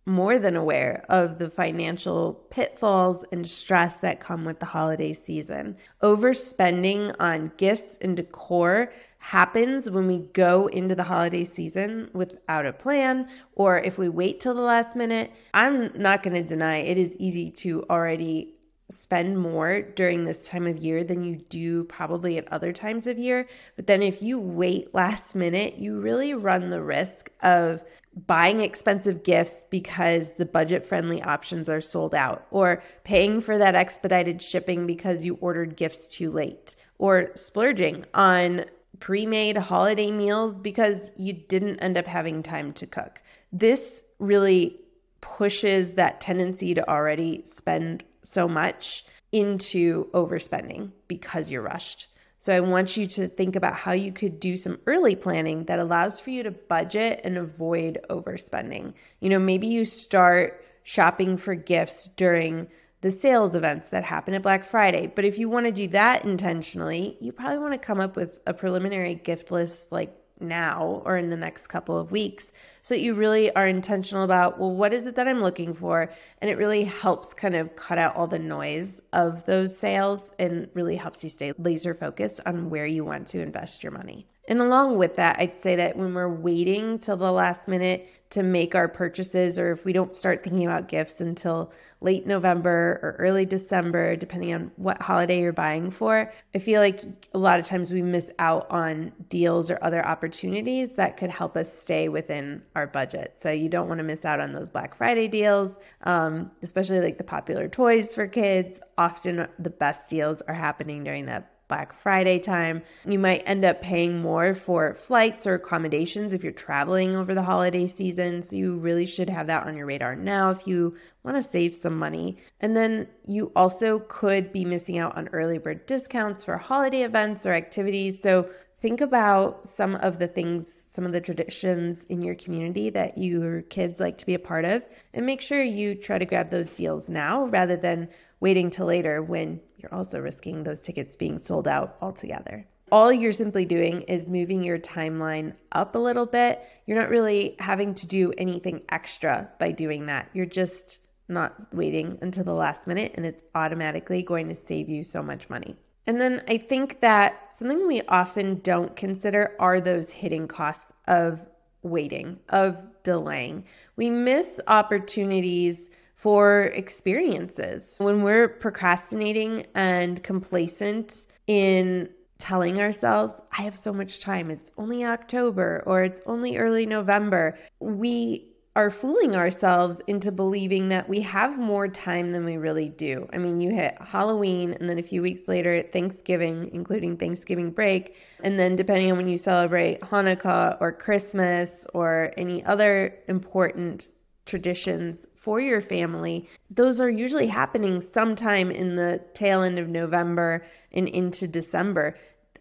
more 0.06 0.40
than 0.40 0.56
aware 0.56 1.06
of 1.10 1.38
the 1.38 1.50
financial 1.50 2.34
pitfalls 2.50 3.24
and 3.32 3.46
stress 3.46 4.00
that 4.00 4.20
come 4.20 4.46
with 4.46 4.60
the 4.60 4.66
holiday 4.66 5.14
season. 5.14 5.78
Overspending 6.02 7.16
on 7.20 7.52
gifts 7.58 7.98
and 8.02 8.18
decor 8.18 8.92
happens 9.20 9.90
when 9.90 10.08
we 10.08 10.18
go 10.18 10.66
into 10.68 10.96
the 10.96 11.04
holiday 11.04 11.44
season 11.44 12.10
without 12.14 12.66
a 12.66 12.74
plan 12.74 13.30
or 13.54 13.78
if 13.78 14.00
we 14.00 14.10
wait 14.10 14.40
till 14.40 14.56
the 14.56 14.62
last 14.62 14.96
minute. 14.96 15.32
I'm 15.54 15.92
not 15.96 16.24
going 16.24 16.34
to 16.34 16.44
deny 16.44 16.78
it 16.78 16.98
is 16.98 17.16
easy 17.18 17.52
to 17.52 17.86
already 17.88 18.56
spend 18.92 19.40
more 19.40 19.82
during 19.82 20.26
this 20.26 20.48
time 20.48 20.68
of 20.68 20.78
year 20.78 21.04
than 21.04 21.24
you 21.24 21.38
do 21.38 21.84
probably 21.86 22.38
at 22.38 22.52
other 22.52 22.74
times 22.74 23.08
of 23.08 23.18
year. 23.18 23.48
But 23.76 23.88
then 23.88 24.02
if 24.02 24.22
you 24.22 24.40
wait 24.40 24.94
last 24.94 25.36
minute, 25.36 25.78
you 25.78 26.00
really 26.00 26.34
run 26.34 26.70
the 26.70 26.82
risk 26.82 27.32
of 27.42 27.84
buying 28.28 28.60
expensive 28.60 29.24
gifts 29.24 29.66
because 29.70 30.34
the 30.34 30.46
budget 30.46 30.86
friendly 30.86 31.22
options 31.22 31.70
are 31.70 31.82
sold 31.82 32.14
out, 32.14 32.46
or 32.52 32.84
paying 33.04 33.40
for 33.40 33.58
that 33.58 33.76
expedited 33.76 34.42
shipping 34.42 34.86
because 34.86 35.26
you 35.26 35.36
ordered 35.36 35.78
gifts 35.78 36.08
too 36.08 36.30
late, 36.30 36.76
or 36.98 37.32
splurging 37.36 38.06
on 38.14 38.66
pre 39.00 39.26
made 39.26 39.58
holiday 39.58 40.12
meals 40.12 40.60
because 40.60 41.12
you 41.18 41.34
didn't 41.34 41.80
end 41.80 41.98
up 41.98 42.06
having 42.06 42.44
time 42.44 42.74
to 42.74 42.86
cook. 42.86 43.22
This 43.52 44.04
really 44.20 44.78
pushes 45.22 45.94
that 45.94 46.20
tendency 46.20 46.74
to 46.74 46.90
already 46.90 47.44
spend 47.44 48.04
so 48.24 48.48
much 48.48 49.06
into 49.32 50.06
overspending 50.12 50.92
because 51.08 51.50
you're 51.50 51.62
rushed. 51.62 52.08
So 52.38 52.56
I 52.56 52.60
want 52.60 52.98
you 52.98 53.06
to 53.06 53.28
think 53.28 53.56
about 53.56 53.76
how 53.76 53.92
you 53.92 54.12
could 54.12 54.40
do 54.40 54.58
some 54.58 54.80
early 54.88 55.16
planning 55.16 55.66
that 55.66 55.78
allows 55.78 56.20
for 56.20 56.32
you 56.32 56.42
to 56.44 56.52
budget 56.52 57.22
and 57.24 57.38
avoid 57.38 58.00
overspending. 58.10 58.94
You 59.20 59.30
know, 59.30 59.38
maybe 59.38 59.68
you 59.68 59.86
start 59.86 60.66
shopping 60.84 61.38
for 61.38 61.54
gifts 61.54 62.10
during 62.16 62.68
the 63.02 63.12
sales 63.12 63.56
events 63.56 63.90
that 63.90 64.04
happen 64.04 64.34
at 64.34 64.42
Black 64.42 64.64
Friday. 64.64 65.12
But 65.14 65.26
if 65.26 65.38
you 65.38 65.50
want 65.50 65.68
to 65.68 65.72
do 65.72 65.88
that 65.90 66.24
intentionally, 66.24 67.18
you 67.20 67.32
probably 67.32 67.60
want 67.60 67.74
to 67.74 67.80
come 67.80 68.00
up 68.00 68.16
with 68.16 68.40
a 68.48 68.54
preliminary 68.54 69.16
gift 69.16 69.52
list 69.52 69.92
like 69.92 70.16
now 70.42 71.02
or 71.06 71.18
in 71.18 71.30
the 71.30 71.38
next 71.38 71.68
couple 71.68 72.00
of 72.00 72.12
weeks 72.12 72.52
so 72.82 72.96
that 72.96 73.02
you 73.02 73.14
really 73.14 73.54
are 73.56 73.68
intentional 73.68 74.24
about, 74.24 74.60
well, 74.60 74.76
what 74.76 74.94
is 74.94 75.06
it 75.06 75.16
that 75.16 75.28
I'm 75.28 75.42
looking 75.42 75.74
for? 75.74 76.12
And 76.40 76.50
it 76.50 76.58
really 76.58 76.84
helps 76.84 77.34
kind 77.34 77.56
of 77.56 77.76
cut 77.76 77.98
out 77.98 78.16
all 78.16 78.28
the 78.28 78.40
noise 78.40 79.02
of 79.14 79.46
those 79.46 79.78
sales 79.78 80.32
and 80.40 80.70
really 80.74 80.96
helps 80.96 81.24
you 81.24 81.30
stay 81.30 81.54
laser 81.58 81.94
focused 81.94 82.42
on 82.46 82.70
where 82.70 82.86
you 82.86 83.06
want 83.06 83.28
to 83.28 83.42
invest 83.42 83.84
your 83.84 83.92
money. 83.92 84.28
And 84.48 84.60
along 84.60 84.98
with 84.98 85.18
that, 85.18 85.38
I'd 85.40 85.58
say 85.58 85.76
that 85.76 85.96
when 85.96 86.14
we're 86.14 86.28
waiting 86.28 86.98
till 87.00 87.16
the 87.16 87.32
last 87.32 87.68
minute 87.68 88.10
to 88.32 88.44
make 88.44 88.76
our 88.76 88.88
purchases, 88.88 89.60
or 89.60 89.72
if 89.72 89.86
we 89.86 89.94
don't 89.94 90.16
start 90.16 90.44
thinking 90.44 90.66
about 90.66 90.88
gifts 90.88 91.22
until 91.22 91.72
late 92.00 92.26
November 92.26 93.00
or 93.04 93.16
early 93.20 93.46
December, 93.46 94.16
depending 94.16 94.54
on 94.54 94.72
what 94.78 95.02
holiday 95.02 95.42
you're 95.42 95.54
buying 95.54 95.92
for, 95.92 96.32
I 96.56 96.58
feel 96.58 96.82
like 96.82 97.04
a 97.34 97.38
lot 97.38 97.60
of 97.60 97.66
times 97.66 97.94
we 97.94 98.02
miss 98.02 98.32
out 98.40 98.70
on 98.72 99.12
deals 99.30 99.70
or 99.70 99.78
other 99.82 100.04
opportunities 100.04 100.94
that 100.94 101.18
could 101.18 101.30
help 101.30 101.56
us 101.56 101.72
stay 101.72 102.10
within 102.10 102.64
our 102.76 102.88
budget. 102.88 103.38
So 103.38 103.52
you 103.52 103.70
don't 103.70 103.88
want 103.88 104.00
to 104.00 104.04
miss 104.04 104.26
out 104.26 104.40
on 104.40 104.54
those 104.54 104.72
Black 104.72 104.96
Friday 104.96 105.28
deals, 105.28 105.74
um, 106.04 106.50
especially 106.64 107.02
like 107.02 107.20
the 107.20 107.24
popular 107.24 107.68
toys 107.68 108.14
for 108.14 108.28
kids. 108.28 108.80
Often 108.98 109.48
the 109.60 109.70
best 109.70 110.10
deals 110.10 110.42
are 110.42 110.56
happening 110.56 111.04
during 111.04 111.28
that 111.28 111.51
Black 111.72 111.94
Friday 111.94 112.38
time. 112.38 112.82
You 113.06 113.18
might 113.18 113.44
end 113.46 113.64
up 113.64 113.82
paying 113.82 114.22
more 114.22 114.54
for 114.54 114.94
flights 114.94 115.48
or 115.48 115.54
accommodations 115.54 116.34
if 116.34 116.44
you're 116.44 116.52
traveling 116.52 117.16
over 117.16 117.34
the 117.34 117.44
holiday 117.44 117.88
season. 117.88 118.44
So 118.44 118.58
you 118.58 118.76
really 118.76 119.06
should 119.06 119.30
have 119.30 119.48
that 119.48 119.66
on 119.66 119.78
your 119.78 119.86
radar 119.86 120.18
now 120.18 120.50
if 120.50 120.68
you 120.68 120.98
want 121.24 121.38
to 121.38 121.42
save 121.42 121.74
some 121.74 121.98
money. 121.98 122.40
And 122.60 122.76
then 122.76 123.08
you 123.26 123.54
also 123.56 124.00
could 124.00 124.52
be 124.52 124.66
missing 124.66 124.98
out 124.98 125.16
on 125.16 125.30
early 125.30 125.60
bird 125.60 125.86
discounts 125.86 126.44
for 126.44 126.58
holiday 126.58 127.04
events 127.04 127.46
or 127.46 127.54
activities. 127.54 128.22
So 128.22 128.50
think 128.82 129.00
about 129.00 129.66
some 129.66 129.96
of 129.96 130.20
the 130.20 130.28
things, 130.28 130.84
some 130.90 131.06
of 131.06 131.14
the 131.14 131.22
traditions 131.22 132.04
in 132.10 132.22
your 132.22 132.36
community 132.36 132.90
that 132.90 133.18
your 133.18 133.62
kids 133.62 133.98
like 133.98 134.18
to 134.18 134.26
be 134.26 134.34
a 134.34 134.40
part 134.40 134.66
of, 134.66 134.86
and 135.14 135.26
make 135.26 135.40
sure 135.40 135.64
you 135.64 135.96
try 135.96 136.18
to 136.18 136.26
grab 136.26 136.50
those 136.50 136.76
deals 136.76 137.08
now 137.08 137.46
rather 137.46 137.78
than 137.78 138.10
waiting 138.42 138.72
till 138.72 138.88
later 138.88 139.22
when 139.22 139.62
you're 139.82 139.94
also 139.94 140.20
risking 140.20 140.64
those 140.64 140.82
tickets 140.82 141.16
being 141.16 141.40
sold 141.40 141.68
out 141.68 141.98
altogether. 142.02 142.66
All 142.92 143.12
you're 143.12 143.32
simply 143.32 143.66
doing 143.66 144.02
is 144.02 144.30
moving 144.30 144.64
your 144.64 144.78
timeline 144.78 145.54
up 145.72 145.96
a 145.96 146.00
little 146.00 146.26
bit. 146.26 146.62
You're 146.86 147.00
not 147.00 147.10
really 147.10 147.56
having 147.60 147.94
to 147.96 148.08
do 148.08 148.34
anything 148.38 148.82
extra 148.90 149.50
by 149.60 149.72
doing 149.72 150.08
that. 150.08 150.30
You're 150.34 150.46
just 150.46 151.00
not 151.30 151.74
waiting 151.74 152.18
until 152.22 152.44
the 152.44 152.54
last 152.54 152.88
minute, 152.88 153.14
and 153.16 153.26
it's 153.26 153.44
automatically 153.56 154.22
going 154.22 154.50
to 154.50 154.56
save 154.56 154.90
you 154.90 155.04
so 155.04 155.24
much 155.24 155.50
money. 155.50 155.78
And 156.06 156.20
then 156.20 156.44
I 156.48 156.58
think 156.58 157.00
that 157.00 157.56
something 157.56 157.88
we 157.88 158.02
often 158.02 158.60
don't 158.60 158.96
consider 158.96 159.56
are 159.60 159.80
those 159.80 160.12
hidden 160.12 160.48
costs 160.48 160.92
of 161.08 161.40
waiting, 161.84 162.40
of 162.50 162.78
delaying. 163.04 163.66
We 163.96 164.10
miss 164.10 164.60
opportunities 164.68 165.90
for 166.22 166.66
experiences. 166.76 167.96
When 167.98 168.22
we're 168.22 168.48
procrastinating 168.48 169.66
and 169.74 170.22
complacent 170.22 171.26
in 171.48 172.10
telling 172.38 172.80
ourselves, 172.80 173.42
I 173.58 173.64
have 173.64 173.76
so 173.76 173.92
much 173.92 174.20
time, 174.20 174.52
it's 174.52 174.72
only 174.78 175.04
October 175.04 175.82
or 175.88 176.04
it's 176.04 176.22
only 176.28 176.58
early 176.58 176.86
November, 176.86 177.58
we 177.80 178.48
are 178.76 178.92
fooling 178.92 179.36
ourselves 179.36 180.00
into 180.06 180.32
believing 180.32 180.90
that 180.90 181.10
we 181.10 181.22
have 181.22 181.58
more 181.58 181.88
time 181.88 182.32
than 182.32 182.46
we 182.46 182.56
really 182.56 182.88
do. 182.88 183.28
I 183.34 183.38
mean, 183.40 183.60
you 183.60 183.72
hit 183.72 183.98
Halloween 184.00 184.78
and 184.80 184.88
then 184.88 185.00
a 185.00 185.04
few 185.04 185.24
weeks 185.24 185.48
later 185.48 185.82
Thanksgiving, 185.92 186.70
including 186.72 187.18
Thanksgiving 187.18 187.72
break, 187.72 188.16
and 188.44 188.60
then 188.60 188.76
depending 188.76 189.12
on 189.12 189.18
when 189.18 189.28
you 189.28 189.38
celebrate 189.38 190.02
Hanukkah 190.02 190.78
or 190.80 190.92
Christmas 190.92 191.88
or 191.96 192.32
any 192.38 192.64
other 192.64 193.16
important 193.28 194.12
traditions 194.52 195.26
for 195.34 195.62
your 195.62 195.80
family, 195.80 196.48
those 196.70 197.00
are 197.00 197.10
usually 197.10 197.48
happening 197.48 198.02
sometime 198.02 198.70
in 198.70 198.98
the 198.98 199.22
tail 199.34 199.64
end 199.64 199.80
of 199.80 199.88
November 199.88 200.64
and 200.92 201.08
into 201.08 201.48
December. 201.48 202.18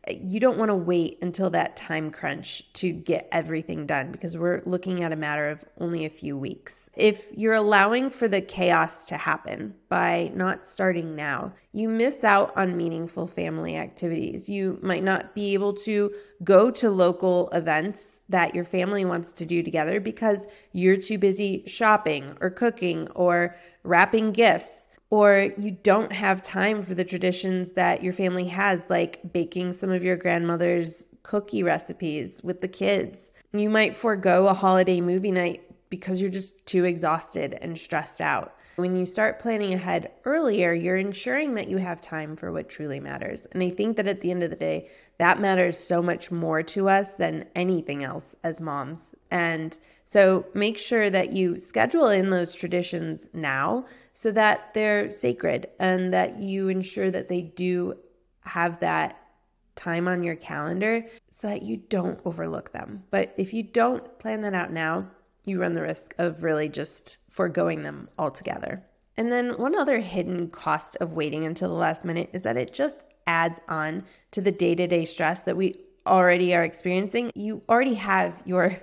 You 0.08 0.40
don't 0.40 0.56
want 0.56 0.70
to 0.70 0.74
wait 0.74 1.18
until 1.20 1.50
that 1.50 1.76
time 1.76 2.10
crunch 2.10 2.72
to 2.74 2.90
get 2.90 3.28
everything 3.30 3.86
done 3.86 4.12
because 4.12 4.36
we're 4.36 4.62
looking 4.64 5.02
at 5.02 5.12
a 5.12 5.16
matter 5.16 5.50
of 5.50 5.64
only 5.78 6.04
a 6.04 6.10
few 6.10 6.38
weeks. 6.38 6.88
If 6.96 7.28
you're 7.32 7.54
allowing 7.54 8.10
for 8.10 8.26
the 8.26 8.40
chaos 8.40 9.04
to 9.06 9.16
happen 9.16 9.74
by 9.88 10.32
not 10.34 10.66
starting 10.66 11.14
now, 11.14 11.52
you 11.72 11.88
miss 11.88 12.24
out 12.24 12.56
on 12.56 12.76
meaningful 12.76 13.26
family 13.26 13.76
activities. 13.76 14.48
You 14.48 14.78
might 14.82 15.04
not 15.04 15.34
be 15.34 15.52
able 15.52 15.74
to 15.74 16.12
go 16.42 16.70
to 16.70 16.90
local 16.90 17.50
events 17.50 18.20
that 18.28 18.54
your 18.54 18.64
family 18.64 19.04
wants 19.04 19.32
to 19.34 19.46
do 19.46 19.62
together 19.62 20.00
because 20.00 20.46
you're 20.72 20.96
too 20.96 21.18
busy 21.18 21.62
shopping 21.66 22.36
or 22.40 22.50
cooking 22.50 23.08
or 23.08 23.56
wrapping 23.82 24.32
gifts 24.32 24.86
or 25.10 25.50
you 25.58 25.72
don't 25.72 26.12
have 26.12 26.40
time 26.40 26.82
for 26.82 26.94
the 26.94 27.04
traditions 27.04 27.72
that 27.72 28.02
your 28.02 28.12
family 28.12 28.46
has, 28.46 28.84
like 28.88 29.20
baking 29.32 29.72
some 29.72 29.90
of 29.90 30.04
your 30.04 30.16
grandmother's 30.16 31.06
cookie 31.22 31.62
recipes 31.62 32.40
with 32.42 32.60
the 32.60 32.68
kids. 32.68 33.30
You 33.52 33.68
might 33.68 33.96
forego 33.96 34.46
a 34.46 34.54
holiday 34.54 35.00
movie 35.00 35.32
night 35.32 35.62
because 35.90 36.20
you're 36.20 36.30
just 36.30 36.64
too 36.66 36.84
exhausted 36.84 37.58
and 37.60 37.76
stressed 37.76 38.20
out. 38.20 38.54
When 38.76 38.96
you 38.96 39.04
start 39.04 39.40
planning 39.40 39.74
ahead 39.74 40.12
earlier, 40.24 40.72
you're 40.72 40.96
ensuring 40.96 41.54
that 41.54 41.68
you 41.68 41.78
have 41.78 42.00
time 42.00 42.36
for 42.36 42.52
what 42.52 42.68
truly 42.68 43.00
matters. 43.00 43.46
And 43.52 43.62
I 43.62 43.68
think 43.70 43.96
that 43.96 44.06
at 44.06 44.20
the 44.20 44.30
end 44.30 44.44
of 44.44 44.50
the 44.50 44.56
day, 44.56 44.88
that 45.18 45.40
matters 45.40 45.76
so 45.76 46.00
much 46.00 46.30
more 46.30 46.62
to 46.62 46.88
us 46.88 47.16
than 47.16 47.46
anything 47.54 48.04
else 48.04 48.36
as 48.42 48.60
moms. 48.60 49.14
And 49.30 49.76
so 50.06 50.46
make 50.54 50.78
sure 50.78 51.10
that 51.10 51.32
you 51.32 51.58
schedule 51.58 52.08
in 52.08 52.30
those 52.30 52.54
traditions 52.54 53.26
now 53.34 53.84
so 54.20 54.30
that 54.30 54.74
they're 54.74 55.10
sacred 55.10 55.66
and 55.78 56.12
that 56.12 56.38
you 56.38 56.68
ensure 56.68 57.10
that 57.10 57.30
they 57.30 57.40
do 57.40 57.96
have 58.40 58.78
that 58.80 59.18
time 59.76 60.06
on 60.06 60.22
your 60.22 60.36
calendar 60.36 61.02
so 61.30 61.46
that 61.46 61.62
you 61.62 61.78
don't 61.78 62.20
overlook 62.26 62.70
them. 62.70 63.02
But 63.10 63.32
if 63.38 63.54
you 63.54 63.62
don't 63.62 64.18
plan 64.18 64.42
that 64.42 64.52
out 64.52 64.74
now, 64.74 65.08
you 65.46 65.58
run 65.58 65.72
the 65.72 65.80
risk 65.80 66.14
of 66.18 66.42
really 66.42 66.68
just 66.68 67.16
foregoing 67.30 67.82
them 67.82 68.10
altogether. 68.18 68.84
And 69.16 69.32
then 69.32 69.56
one 69.56 69.74
other 69.74 70.00
hidden 70.00 70.50
cost 70.50 70.98
of 71.00 71.14
waiting 71.14 71.46
until 71.46 71.70
the 71.70 71.74
last 71.76 72.04
minute 72.04 72.28
is 72.34 72.42
that 72.42 72.58
it 72.58 72.74
just 72.74 73.04
adds 73.26 73.58
on 73.70 74.04
to 74.32 74.42
the 74.42 74.52
day 74.52 74.74
to 74.74 74.86
day 74.86 75.06
stress 75.06 75.44
that 75.44 75.56
we 75.56 75.76
already 76.06 76.54
are 76.54 76.62
experiencing. 76.62 77.32
You 77.34 77.62
already 77.70 77.94
have 77.94 78.42
your 78.44 78.82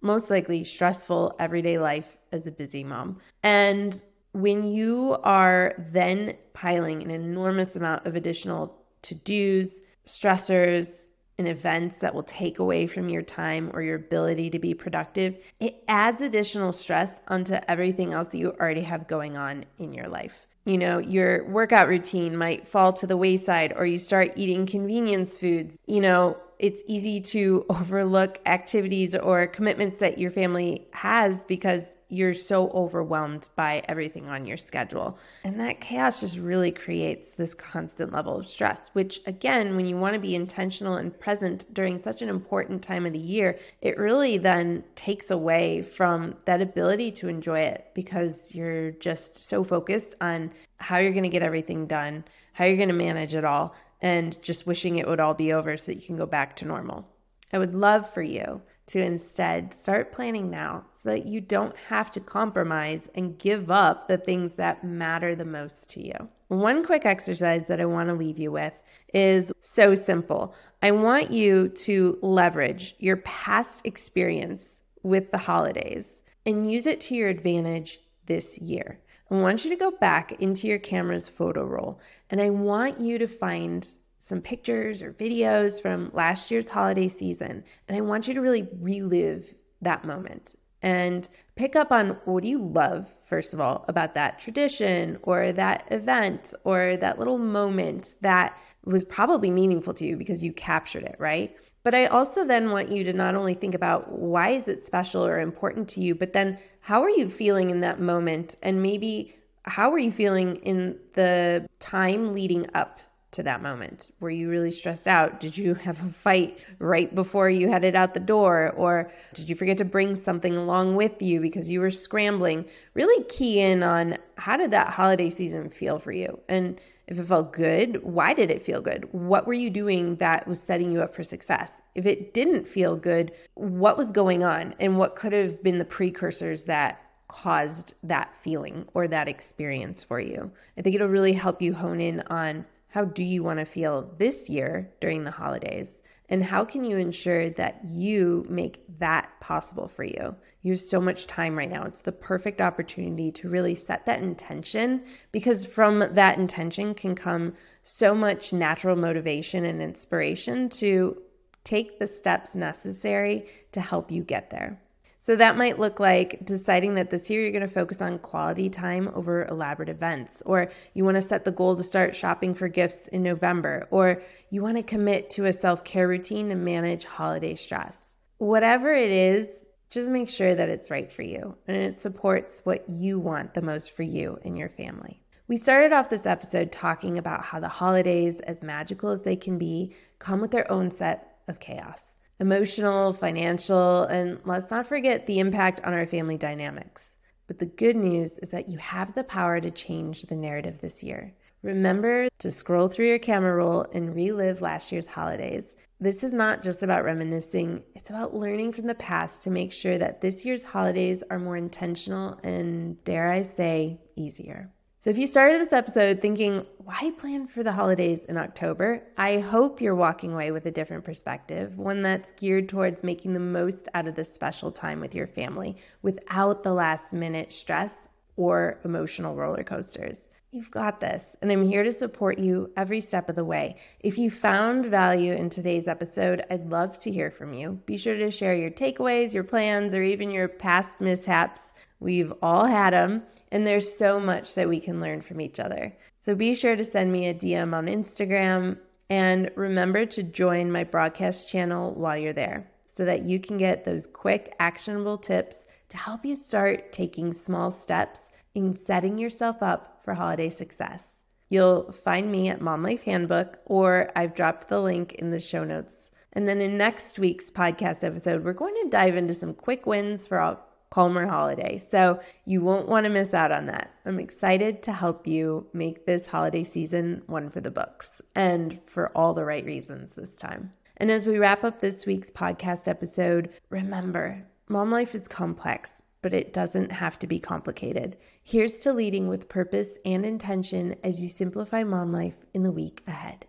most 0.00 0.30
likely 0.30 0.64
stressful 0.64 1.36
everyday 1.38 1.78
life 1.78 2.16
as 2.32 2.46
a 2.46 2.50
busy 2.50 2.82
mom. 2.82 3.18
And 3.42 4.02
when 4.32 4.64
you 4.64 5.16
are 5.22 5.74
then 5.92 6.36
piling 6.52 7.02
an 7.02 7.10
enormous 7.10 7.76
amount 7.76 8.06
of 8.06 8.16
additional 8.16 8.76
to 9.02 9.14
dos, 9.14 9.80
stressors, 10.06 11.06
and 11.40 11.48
events 11.48 11.98
that 12.00 12.14
will 12.14 12.22
take 12.22 12.58
away 12.58 12.86
from 12.86 13.08
your 13.08 13.22
time 13.22 13.70
or 13.72 13.80
your 13.80 13.96
ability 13.96 14.50
to 14.50 14.58
be 14.58 14.74
productive, 14.74 15.38
it 15.58 15.82
adds 15.88 16.20
additional 16.20 16.70
stress 16.70 17.20
onto 17.28 17.56
everything 17.66 18.12
else 18.12 18.28
that 18.28 18.38
you 18.38 18.52
already 18.60 18.82
have 18.82 19.08
going 19.08 19.38
on 19.38 19.64
in 19.78 19.94
your 19.94 20.06
life. 20.06 20.46
You 20.66 20.76
know, 20.76 20.98
your 20.98 21.48
workout 21.48 21.88
routine 21.88 22.36
might 22.36 22.68
fall 22.68 22.92
to 22.92 23.06
the 23.06 23.16
wayside 23.16 23.72
or 23.74 23.86
you 23.86 23.96
start 23.96 24.34
eating 24.36 24.66
convenience 24.66 25.38
foods. 25.38 25.78
You 25.86 26.02
know, 26.02 26.36
it's 26.58 26.82
easy 26.86 27.20
to 27.20 27.64
overlook 27.70 28.38
activities 28.44 29.14
or 29.14 29.46
commitments 29.46 29.98
that 30.00 30.18
your 30.18 30.30
family 30.30 30.88
has 30.92 31.42
because 31.44 31.94
you're 32.10 32.34
so 32.34 32.68
overwhelmed 32.70 33.48
by 33.56 33.82
everything 33.88 34.28
on 34.28 34.46
your 34.46 34.56
schedule. 34.56 35.18
And 35.44 35.58
that 35.60 35.80
chaos 35.80 36.20
just 36.20 36.38
really 36.38 36.72
creates 36.72 37.30
this 37.30 37.54
constant 37.54 38.12
level 38.12 38.36
of 38.36 38.48
stress, 38.48 38.90
which, 38.92 39.20
again, 39.26 39.76
when 39.76 39.86
you 39.86 39.96
want 39.96 40.14
to 40.14 40.20
be 40.20 40.34
intentional 40.34 40.96
and 40.96 41.18
present 41.18 41.72
during 41.72 41.98
such 41.98 42.20
an 42.20 42.28
important 42.28 42.82
time 42.82 43.06
of 43.06 43.12
the 43.12 43.18
year, 43.18 43.58
it 43.80 43.98
really 43.98 44.38
then 44.38 44.84
takes 44.94 45.30
away 45.30 45.82
from 45.82 46.34
that 46.44 46.60
ability 46.60 47.12
to 47.12 47.28
enjoy 47.28 47.60
it 47.60 47.86
because 47.94 48.54
you're 48.54 48.90
just 48.92 49.36
so 49.36 49.64
focused 49.64 50.14
on 50.20 50.50
how 50.78 50.98
you're 50.98 51.12
going 51.12 51.22
to 51.22 51.28
get 51.28 51.42
everything 51.42 51.86
done, 51.86 52.24
how 52.52 52.64
you're 52.64 52.76
going 52.76 52.88
to 52.88 52.94
manage 52.94 53.34
it 53.34 53.44
all 53.44 53.74
and 54.02 54.40
just 54.42 54.66
wishing 54.66 54.96
it 54.96 55.06
would 55.06 55.20
all 55.20 55.34
be 55.34 55.52
over 55.52 55.76
so 55.76 55.92
that 55.92 56.00
you 56.00 56.06
can 56.06 56.16
go 56.16 56.26
back 56.26 56.56
to 56.56 56.64
normal. 56.64 57.06
I 57.52 57.58
would 57.58 57.74
love 57.74 58.08
for 58.08 58.22
you 58.22 58.62
to 58.90 59.00
instead 59.00 59.72
start 59.72 60.12
planning 60.12 60.50
now 60.50 60.84
so 61.02 61.10
that 61.10 61.26
you 61.26 61.40
don't 61.40 61.76
have 61.88 62.10
to 62.12 62.20
compromise 62.20 63.08
and 63.14 63.38
give 63.38 63.70
up 63.70 64.08
the 64.08 64.18
things 64.18 64.54
that 64.54 64.84
matter 64.84 65.34
the 65.34 65.44
most 65.44 65.88
to 65.90 66.04
you. 66.04 66.28
One 66.48 66.84
quick 66.84 67.06
exercise 67.06 67.66
that 67.68 67.80
I 67.80 67.84
want 67.84 68.08
to 68.08 68.14
leave 68.14 68.38
you 68.38 68.50
with 68.50 68.82
is 69.14 69.52
so 69.60 69.94
simple. 69.94 70.54
I 70.82 70.90
want 70.90 71.30
you 71.30 71.68
to 71.68 72.18
leverage 72.22 72.96
your 72.98 73.18
past 73.18 73.82
experience 73.84 74.80
with 75.02 75.30
the 75.30 75.38
holidays 75.38 76.22
and 76.44 76.70
use 76.70 76.86
it 76.86 77.00
to 77.02 77.14
your 77.14 77.28
advantage 77.28 78.00
this 78.26 78.58
year. 78.58 78.98
I 79.30 79.36
want 79.36 79.64
you 79.64 79.70
to 79.70 79.76
go 79.76 79.92
back 79.92 80.32
into 80.40 80.66
your 80.66 80.80
camera's 80.80 81.28
photo 81.28 81.64
roll 81.64 82.00
and 82.30 82.40
I 82.40 82.50
want 82.50 83.00
you 83.00 83.18
to 83.18 83.28
find 83.28 83.88
some 84.20 84.40
pictures 84.40 85.02
or 85.02 85.12
videos 85.12 85.80
from 85.80 86.10
last 86.12 86.50
year's 86.50 86.68
holiday 86.68 87.08
season. 87.08 87.64
And 87.88 87.96
I 87.96 88.02
want 88.02 88.28
you 88.28 88.34
to 88.34 88.40
really 88.40 88.68
relive 88.78 89.54
that 89.80 90.04
moment 90.04 90.56
and 90.82 91.28
pick 91.56 91.76
up 91.76 91.90
on 91.90 92.16
what 92.24 92.42
do 92.42 92.48
you 92.48 92.62
love, 92.62 93.14
first 93.24 93.52
of 93.52 93.60
all, 93.60 93.84
about 93.88 94.14
that 94.14 94.38
tradition 94.38 95.18
or 95.22 95.52
that 95.52 95.86
event 95.90 96.54
or 96.64 96.96
that 96.98 97.18
little 97.18 97.38
moment 97.38 98.14
that 98.20 98.56
was 98.84 99.04
probably 99.04 99.50
meaningful 99.50 99.92
to 99.94 100.06
you 100.06 100.16
because 100.16 100.42
you 100.42 100.52
captured 100.52 101.02
it, 101.02 101.16
right? 101.18 101.54
But 101.82 101.94
I 101.94 102.06
also 102.06 102.44
then 102.44 102.70
want 102.70 102.90
you 102.90 103.04
to 103.04 103.12
not 103.12 103.34
only 103.34 103.54
think 103.54 103.74
about 103.74 104.12
why 104.12 104.50
is 104.50 104.68
it 104.68 104.84
special 104.84 105.24
or 105.24 105.40
important 105.40 105.88
to 105.90 106.00
you, 106.00 106.14
but 106.14 106.32
then 106.32 106.58
how 106.80 107.02
are 107.02 107.10
you 107.10 107.28
feeling 107.28 107.70
in 107.70 107.80
that 107.80 108.00
moment? 108.00 108.56
And 108.62 108.82
maybe 108.82 109.34
how 109.64 109.92
are 109.92 109.98
you 109.98 110.12
feeling 110.12 110.56
in 110.56 110.98
the 111.12 111.68
time 111.78 112.34
leading 112.34 112.66
up 112.74 113.00
to 113.32 113.42
that 113.44 113.62
moment? 113.62 114.10
Were 114.20 114.30
you 114.30 114.50
really 114.50 114.70
stressed 114.70 115.06
out? 115.06 115.40
Did 115.40 115.56
you 115.56 115.74
have 115.74 116.04
a 116.04 116.10
fight 116.10 116.58
right 116.78 117.14
before 117.14 117.48
you 117.48 117.68
headed 117.68 117.94
out 117.94 118.14
the 118.14 118.20
door? 118.20 118.72
Or 118.76 119.12
did 119.34 119.48
you 119.48 119.56
forget 119.56 119.78
to 119.78 119.84
bring 119.84 120.16
something 120.16 120.56
along 120.56 120.96
with 120.96 121.22
you 121.22 121.40
because 121.40 121.70
you 121.70 121.80
were 121.80 121.90
scrambling? 121.90 122.64
Really 122.94 123.24
key 123.24 123.60
in 123.60 123.82
on 123.82 124.18
how 124.36 124.56
did 124.56 124.72
that 124.72 124.88
holiday 124.88 125.30
season 125.30 125.70
feel 125.70 125.98
for 125.98 126.12
you? 126.12 126.40
And 126.48 126.80
if 127.06 127.18
it 127.18 127.24
felt 127.24 127.52
good, 127.52 128.02
why 128.04 128.34
did 128.34 128.50
it 128.50 128.62
feel 128.62 128.80
good? 128.80 129.08
What 129.12 129.46
were 129.46 129.52
you 129.54 129.68
doing 129.68 130.16
that 130.16 130.46
was 130.46 130.60
setting 130.60 130.92
you 130.92 131.02
up 131.02 131.14
for 131.14 131.24
success? 131.24 131.82
If 131.94 132.06
it 132.06 132.34
didn't 132.34 132.66
feel 132.66 132.96
good, 132.96 133.32
what 133.54 133.98
was 133.98 134.12
going 134.12 134.44
on? 134.44 134.74
And 134.78 134.96
what 134.96 135.16
could 135.16 135.32
have 135.32 135.62
been 135.62 135.78
the 135.78 135.84
precursors 135.84 136.64
that 136.64 137.02
caused 137.26 137.94
that 138.02 138.36
feeling 138.36 138.86
or 138.94 139.08
that 139.08 139.28
experience 139.28 140.04
for 140.04 140.20
you? 140.20 140.50
I 140.78 140.82
think 140.82 140.94
it'll 140.94 141.08
really 141.08 141.32
help 141.32 141.60
you 141.60 141.74
hone 141.74 142.00
in 142.00 142.20
on 142.28 142.64
how 142.90 143.04
do 143.04 143.22
you 143.22 143.42
want 143.42 143.60
to 143.60 143.64
feel 143.64 144.12
this 144.18 144.48
year 144.48 144.92
during 145.00 145.24
the 145.24 145.30
holidays? 145.30 146.02
And 146.28 146.44
how 146.44 146.64
can 146.64 146.84
you 146.84 146.96
ensure 146.96 147.50
that 147.50 147.80
you 147.84 148.46
make 148.48 148.84
that 148.98 149.28
possible 149.40 149.88
for 149.88 150.04
you? 150.04 150.36
You 150.62 150.72
have 150.72 150.80
so 150.80 151.00
much 151.00 151.26
time 151.26 151.56
right 151.56 151.70
now. 151.70 151.84
It's 151.84 152.02
the 152.02 152.12
perfect 152.12 152.60
opportunity 152.60 153.32
to 153.32 153.48
really 153.48 153.74
set 153.74 154.06
that 154.06 154.22
intention 154.22 155.02
because 155.32 155.66
from 155.66 155.98
that 155.98 156.38
intention 156.38 156.94
can 156.94 157.16
come 157.16 157.54
so 157.82 158.14
much 158.14 158.52
natural 158.52 158.94
motivation 158.94 159.64
and 159.64 159.82
inspiration 159.82 160.68
to 160.68 161.20
take 161.64 161.98
the 161.98 162.06
steps 162.06 162.54
necessary 162.54 163.48
to 163.72 163.80
help 163.80 164.10
you 164.10 164.22
get 164.22 164.50
there. 164.50 164.80
So 165.22 165.36
that 165.36 165.58
might 165.58 165.78
look 165.78 166.00
like 166.00 166.46
deciding 166.46 166.94
that 166.94 167.10
this 167.10 167.28
year 167.28 167.42
you're 167.42 167.50
going 167.52 167.60
to 167.60 167.68
focus 167.68 168.00
on 168.00 168.20
quality 168.20 168.70
time 168.70 169.10
over 169.14 169.44
elaborate 169.44 169.90
events, 169.90 170.42
or 170.46 170.70
you 170.94 171.04
want 171.04 171.16
to 171.16 171.20
set 171.20 171.44
the 171.44 171.52
goal 171.52 171.76
to 171.76 171.82
start 171.82 172.16
shopping 172.16 172.54
for 172.54 172.68
gifts 172.68 173.06
in 173.06 173.22
November, 173.22 173.86
or 173.90 174.22
you 174.48 174.62
want 174.62 174.78
to 174.78 174.82
commit 174.82 175.28
to 175.30 175.44
a 175.44 175.52
self 175.52 175.84
care 175.84 176.08
routine 176.08 176.48
to 176.48 176.54
manage 176.54 177.04
holiday 177.04 177.54
stress. 177.54 178.16
Whatever 178.38 178.94
it 178.94 179.10
is, 179.10 179.62
just 179.90 180.08
make 180.08 180.30
sure 180.30 180.54
that 180.54 180.70
it's 180.70 180.90
right 180.90 181.12
for 181.12 181.22
you 181.22 181.54
and 181.68 181.76
it 181.76 181.98
supports 181.98 182.62
what 182.64 182.88
you 182.88 183.18
want 183.18 183.52
the 183.52 183.60
most 183.60 183.94
for 183.94 184.04
you 184.04 184.38
and 184.42 184.56
your 184.56 184.70
family. 184.70 185.20
We 185.48 185.58
started 185.58 185.92
off 185.92 186.08
this 186.08 186.24
episode 186.24 186.72
talking 186.72 187.18
about 187.18 187.42
how 187.42 187.60
the 187.60 187.68
holidays, 187.68 188.40
as 188.40 188.62
magical 188.62 189.10
as 189.10 189.20
they 189.20 189.36
can 189.36 189.58
be, 189.58 189.94
come 190.18 190.40
with 190.40 190.50
their 190.50 190.70
own 190.72 190.90
set 190.90 191.36
of 191.46 191.60
chaos 191.60 192.12
emotional, 192.40 193.12
financial, 193.12 194.04
and 194.04 194.40
let's 194.44 194.70
not 194.70 194.86
forget 194.86 195.26
the 195.26 195.38
impact 195.38 195.80
on 195.84 195.92
our 195.92 196.06
family 196.06 196.38
dynamics. 196.38 197.16
But 197.46 197.58
the 197.58 197.66
good 197.66 197.96
news 197.96 198.38
is 198.38 198.48
that 198.48 198.68
you 198.68 198.78
have 198.78 199.14
the 199.14 199.24
power 199.24 199.60
to 199.60 199.70
change 199.70 200.22
the 200.22 200.36
narrative 200.36 200.80
this 200.80 201.02
year. 201.02 201.34
Remember 201.62 202.28
to 202.38 202.50
scroll 202.50 202.88
through 202.88 203.08
your 203.08 203.18
camera 203.18 203.54
roll 203.54 203.86
and 203.92 204.14
relive 204.14 204.62
last 204.62 204.90
year's 204.90 205.06
holidays. 205.06 205.76
This 206.00 206.24
is 206.24 206.32
not 206.32 206.62
just 206.62 206.82
about 206.82 207.04
reminiscing, 207.04 207.82
it's 207.94 208.08
about 208.08 208.34
learning 208.34 208.72
from 208.72 208.86
the 208.86 208.94
past 208.94 209.42
to 209.42 209.50
make 209.50 209.70
sure 209.70 209.98
that 209.98 210.22
this 210.22 210.46
year's 210.46 210.62
holidays 210.62 211.22
are 211.30 211.38
more 211.38 211.58
intentional 211.58 212.40
and, 212.42 213.04
dare 213.04 213.30
I 213.30 213.42
say, 213.42 214.00
easier. 214.16 214.70
So, 215.02 215.08
if 215.08 215.16
you 215.16 215.26
started 215.26 215.62
this 215.62 215.72
episode 215.72 216.20
thinking, 216.20 216.66
why 216.76 217.10
plan 217.16 217.46
for 217.46 217.62
the 217.62 217.72
holidays 217.72 218.26
in 218.26 218.36
October? 218.36 219.02
I 219.16 219.38
hope 219.38 219.80
you're 219.80 219.94
walking 219.94 220.34
away 220.34 220.50
with 220.50 220.66
a 220.66 220.70
different 220.70 221.04
perspective, 221.04 221.78
one 221.78 222.02
that's 222.02 222.32
geared 222.32 222.68
towards 222.68 223.02
making 223.02 223.32
the 223.32 223.40
most 223.40 223.88
out 223.94 224.06
of 224.06 224.14
this 224.14 224.30
special 224.30 224.70
time 224.70 225.00
with 225.00 225.14
your 225.14 225.26
family 225.26 225.78
without 226.02 226.62
the 226.62 226.74
last 226.74 227.14
minute 227.14 227.50
stress 227.50 228.08
or 228.36 228.78
emotional 228.84 229.34
roller 229.34 229.64
coasters. 229.64 230.28
You've 230.50 230.70
got 230.70 231.00
this, 231.00 231.34
and 231.40 231.50
I'm 231.50 231.64
here 231.64 231.82
to 231.82 231.92
support 231.92 232.38
you 232.38 232.70
every 232.76 233.00
step 233.00 233.30
of 233.30 233.36
the 233.36 233.44
way. 233.44 233.76
If 234.00 234.18
you 234.18 234.30
found 234.30 234.84
value 234.84 235.32
in 235.32 235.48
today's 235.48 235.88
episode, 235.88 236.44
I'd 236.50 236.68
love 236.68 236.98
to 236.98 237.10
hear 237.10 237.30
from 237.30 237.54
you. 237.54 237.80
Be 237.86 237.96
sure 237.96 238.18
to 238.18 238.30
share 238.30 238.54
your 238.54 238.70
takeaways, 238.70 239.32
your 239.32 239.44
plans, 239.44 239.94
or 239.94 240.02
even 240.02 240.30
your 240.30 240.48
past 240.48 241.00
mishaps 241.00 241.72
We've 242.00 242.32
all 242.42 242.64
had 242.64 242.92
them, 242.92 243.22
and 243.52 243.66
there's 243.66 243.96
so 243.96 244.18
much 244.18 244.54
that 244.54 244.68
we 244.68 244.80
can 244.80 245.00
learn 245.00 245.20
from 245.20 245.40
each 245.40 245.60
other. 245.60 245.94
So 246.18 246.34
be 246.34 246.54
sure 246.54 246.76
to 246.76 246.84
send 246.84 247.12
me 247.12 247.28
a 247.28 247.34
DM 247.34 247.74
on 247.74 247.86
Instagram 247.86 248.78
and 249.08 249.50
remember 249.54 250.06
to 250.06 250.22
join 250.22 250.72
my 250.72 250.84
broadcast 250.84 251.48
channel 251.48 251.92
while 251.92 252.16
you're 252.16 252.32
there 252.32 252.70
so 252.88 253.04
that 253.04 253.24
you 253.24 253.38
can 253.38 253.58
get 253.58 253.84
those 253.84 254.06
quick, 254.06 254.54
actionable 254.58 255.18
tips 255.18 255.66
to 255.90 255.96
help 255.96 256.24
you 256.24 256.34
start 256.34 256.92
taking 256.92 257.32
small 257.32 257.70
steps 257.70 258.30
in 258.54 258.76
setting 258.76 259.18
yourself 259.18 259.62
up 259.62 260.00
for 260.04 260.14
holiday 260.14 260.48
success. 260.48 261.20
You'll 261.48 261.90
find 261.90 262.30
me 262.30 262.48
at 262.48 262.60
Mom 262.60 262.82
Life 262.82 263.02
Handbook, 263.02 263.58
or 263.64 264.12
I've 264.14 264.34
dropped 264.34 264.68
the 264.68 264.80
link 264.80 265.14
in 265.14 265.30
the 265.30 265.38
show 265.40 265.64
notes. 265.64 266.12
And 266.32 266.46
then 266.46 266.60
in 266.60 266.78
next 266.78 267.18
week's 267.18 267.50
podcast 267.50 268.04
episode, 268.04 268.44
we're 268.44 268.52
going 268.52 268.76
to 268.82 268.88
dive 268.88 269.16
into 269.16 269.34
some 269.34 269.54
quick 269.54 269.84
wins 269.84 270.28
for 270.28 270.38
all 270.38 270.64
calmer 270.90 271.26
holiday. 271.26 271.78
So 271.78 272.20
you 272.44 272.60
won't 272.60 272.88
want 272.88 273.04
to 273.04 273.10
miss 273.10 273.32
out 273.32 273.52
on 273.52 273.66
that. 273.66 273.94
I'm 274.04 274.18
excited 274.18 274.82
to 274.82 274.92
help 274.92 275.26
you 275.26 275.66
make 275.72 276.04
this 276.04 276.26
holiday 276.26 276.64
season 276.64 277.22
one 277.26 277.48
for 277.48 277.60
the 277.60 277.70
books 277.70 278.20
and 278.34 278.80
for 278.86 279.08
all 279.16 279.32
the 279.32 279.44
right 279.44 279.64
reasons 279.64 280.14
this 280.14 280.36
time. 280.36 280.72
And 280.96 281.10
as 281.10 281.26
we 281.26 281.38
wrap 281.38 281.64
up 281.64 281.80
this 281.80 282.06
week's 282.06 282.30
podcast 282.30 282.86
episode, 282.88 283.50
remember, 283.70 284.44
mom 284.68 284.90
life 284.90 285.14
is 285.14 285.28
complex, 285.28 286.02
but 286.22 286.34
it 286.34 286.52
doesn't 286.52 286.92
have 286.92 287.18
to 287.20 287.26
be 287.26 287.38
complicated. 287.38 288.16
Here's 288.42 288.80
to 288.80 288.92
leading 288.92 289.28
with 289.28 289.48
purpose 289.48 289.96
and 290.04 290.26
intention 290.26 290.96
as 291.02 291.20
you 291.20 291.28
simplify 291.28 291.84
mom 291.84 292.12
life 292.12 292.36
in 292.52 292.64
the 292.64 292.72
week 292.72 293.02
ahead. 293.06 293.46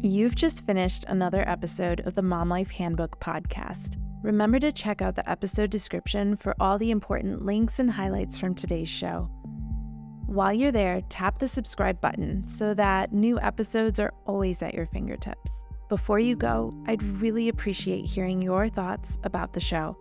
You've 0.00 0.36
just 0.36 0.64
finished 0.64 1.04
another 1.08 1.42
episode 1.48 2.06
of 2.06 2.14
the 2.14 2.22
Mom 2.22 2.48
Life 2.48 2.70
Handbook 2.70 3.18
podcast. 3.18 3.96
Remember 4.22 4.60
to 4.60 4.70
check 4.70 5.02
out 5.02 5.16
the 5.16 5.28
episode 5.28 5.70
description 5.70 6.36
for 6.36 6.54
all 6.60 6.78
the 6.78 6.92
important 6.92 7.44
links 7.44 7.80
and 7.80 7.90
highlights 7.90 8.38
from 8.38 8.54
today's 8.54 8.88
show. 8.88 9.28
While 10.26 10.52
you're 10.52 10.70
there, 10.70 11.00
tap 11.08 11.40
the 11.40 11.48
subscribe 11.48 12.00
button 12.00 12.44
so 12.44 12.74
that 12.74 13.12
new 13.12 13.40
episodes 13.40 13.98
are 13.98 14.14
always 14.24 14.62
at 14.62 14.72
your 14.72 14.86
fingertips. 14.86 15.64
Before 15.88 16.20
you 16.20 16.36
go, 16.36 16.72
I'd 16.86 17.02
really 17.02 17.48
appreciate 17.48 18.04
hearing 18.04 18.40
your 18.40 18.68
thoughts 18.68 19.18
about 19.24 19.52
the 19.52 19.58
show. 19.58 19.98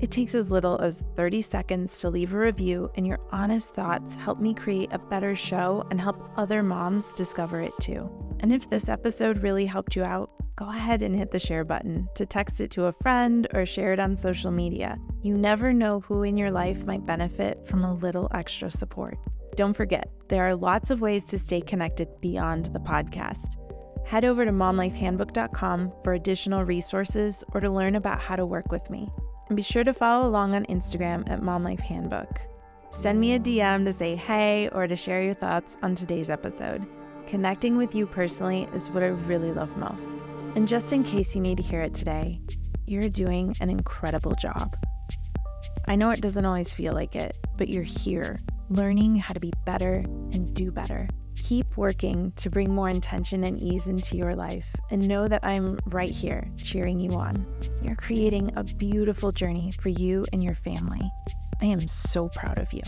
It 0.00 0.10
takes 0.10 0.34
as 0.34 0.50
little 0.50 0.80
as 0.80 1.04
30 1.16 1.42
seconds 1.42 2.00
to 2.00 2.08
leave 2.08 2.32
a 2.32 2.38
review, 2.38 2.90
and 2.94 3.06
your 3.06 3.20
honest 3.30 3.74
thoughts 3.74 4.14
help 4.14 4.40
me 4.40 4.54
create 4.54 4.90
a 4.90 4.98
better 4.98 5.36
show 5.36 5.86
and 5.90 6.00
help 6.00 6.30
other 6.38 6.62
moms 6.62 7.12
discover 7.12 7.60
it 7.60 7.74
too. 7.78 8.10
And 8.40 8.52
if 8.52 8.68
this 8.70 8.88
episode 8.88 9.42
really 9.42 9.66
helped 9.66 9.96
you 9.96 10.04
out, 10.04 10.30
go 10.56 10.68
ahead 10.68 11.02
and 11.02 11.14
hit 11.14 11.30
the 11.30 11.38
share 11.38 11.64
button 11.64 12.08
to 12.14 12.26
text 12.26 12.60
it 12.60 12.70
to 12.72 12.86
a 12.86 12.92
friend 12.92 13.46
or 13.54 13.64
share 13.64 13.92
it 13.92 14.00
on 14.00 14.16
social 14.16 14.50
media. 14.50 14.98
You 15.22 15.36
never 15.36 15.72
know 15.72 16.00
who 16.00 16.22
in 16.22 16.36
your 16.36 16.50
life 16.50 16.84
might 16.84 17.06
benefit 17.06 17.66
from 17.66 17.84
a 17.84 17.94
little 17.94 18.28
extra 18.32 18.70
support. 18.70 19.18
Don't 19.56 19.74
forget, 19.74 20.10
there 20.28 20.46
are 20.46 20.54
lots 20.54 20.90
of 20.90 21.00
ways 21.00 21.24
to 21.26 21.38
stay 21.38 21.60
connected 21.60 22.08
beyond 22.20 22.66
the 22.66 22.80
podcast. 22.80 23.56
Head 24.06 24.24
over 24.24 24.44
to 24.44 24.50
momlifehandbook.com 24.50 25.92
for 26.02 26.14
additional 26.14 26.64
resources 26.64 27.44
or 27.52 27.60
to 27.60 27.70
learn 27.70 27.96
about 27.96 28.20
how 28.20 28.36
to 28.36 28.46
work 28.46 28.70
with 28.72 28.88
me. 28.88 29.10
And 29.48 29.56
be 29.56 29.62
sure 29.62 29.84
to 29.84 29.92
follow 29.92 30.28
along 30.28 30.54
on 30.54 30.64
Instagram 30.66 31.28
at 31.30 31.40
momlifehandbook. 31.40 32.38
Send 32.90 33.20
me 33.20 33.34
a 33.34 33.40
DM 33.40 33.84
to 33.84 33.92
say 33.92 34.16
hey 34.16 34.68
or 34.70 34.86
to 34.86 34.96
share 34.96 35.22
your 35.22 35.34
thoughts 35.34 35.76
on 35.82 35.94
today's 35.94 36.30
episode. 36.30 36.86
Connecting 37.28 37.76
with 37.76 37.94
you 37.94 38.06
personally 38.06 38.66
is 38.72 38.90
what 38.90 39.02
I 39.02 39.08
really 39.08 39.52
love 39.52 39.76
most. 39.76 40.24
And 40.56 40.66
just 40.66 40.94
in 40.94 41.04
case 41.04 41.36
you 41.36 41.42
need 41.42 41.58
to 41.58 41.62
hear 41.62 41.82
it 41.82 41.92
today, 41.92 42.40
you're 42.86 43.10
doing 43.10 43.54
an 43.60 43.68
incredible 43.68 44.34
job. 44.40 44.74
I 45.86 45.94
know 45.94 46.08
it 46.08 46.22
doesn't 46.22 46.46
always 46.46 46.72
feel 46.72 46.94
like 46.94 47.14
it, 47.14 47.36
but 47.58 47.68
you're 47.68 47.82
here 47.82 48.40
learning 48.70 49.16
how 49.16 49.34
to 49.34 49.40
be 49.40 49.52
better 49.66 49.96
and 50.32 50.54
do 50.54 50.70
better. 50.70 51.06
Keep 51.36 51.76
working 51.76 52.32
to 52.36 52.48
bring 52.48 52.74
more 52.74 52.88
intention 52.88 53.44
and 53.44 53.60
ease 53.60 53.88
into 53.88 54.16
your 54.16 54.34
life 54.34 54.74
and 54.90 55.06
know 55.06 55.28
that 55.28 55.44
I'm 55.44 55.78
right 55.84 56.08
here 56.08 56.50
cheering 56.56 56.98
you 56.98 57.10
on. 57.10 57.46
You're 57.82 57.94
creating 57.96 58.52
a 58.56 58.64
beautiful 58.64 59.32
journey 59.32 59.70
for 59.82 59.90
you 59.90 60.24
and 60.32 60.42
your 60.42 60.54
family. 60.54 61.02
I 61.60 61.66
am 61.66 61.86
so 61.88 62.30
proud 62.30 62.58
of 62.58 62.72
you. 62.72 62.80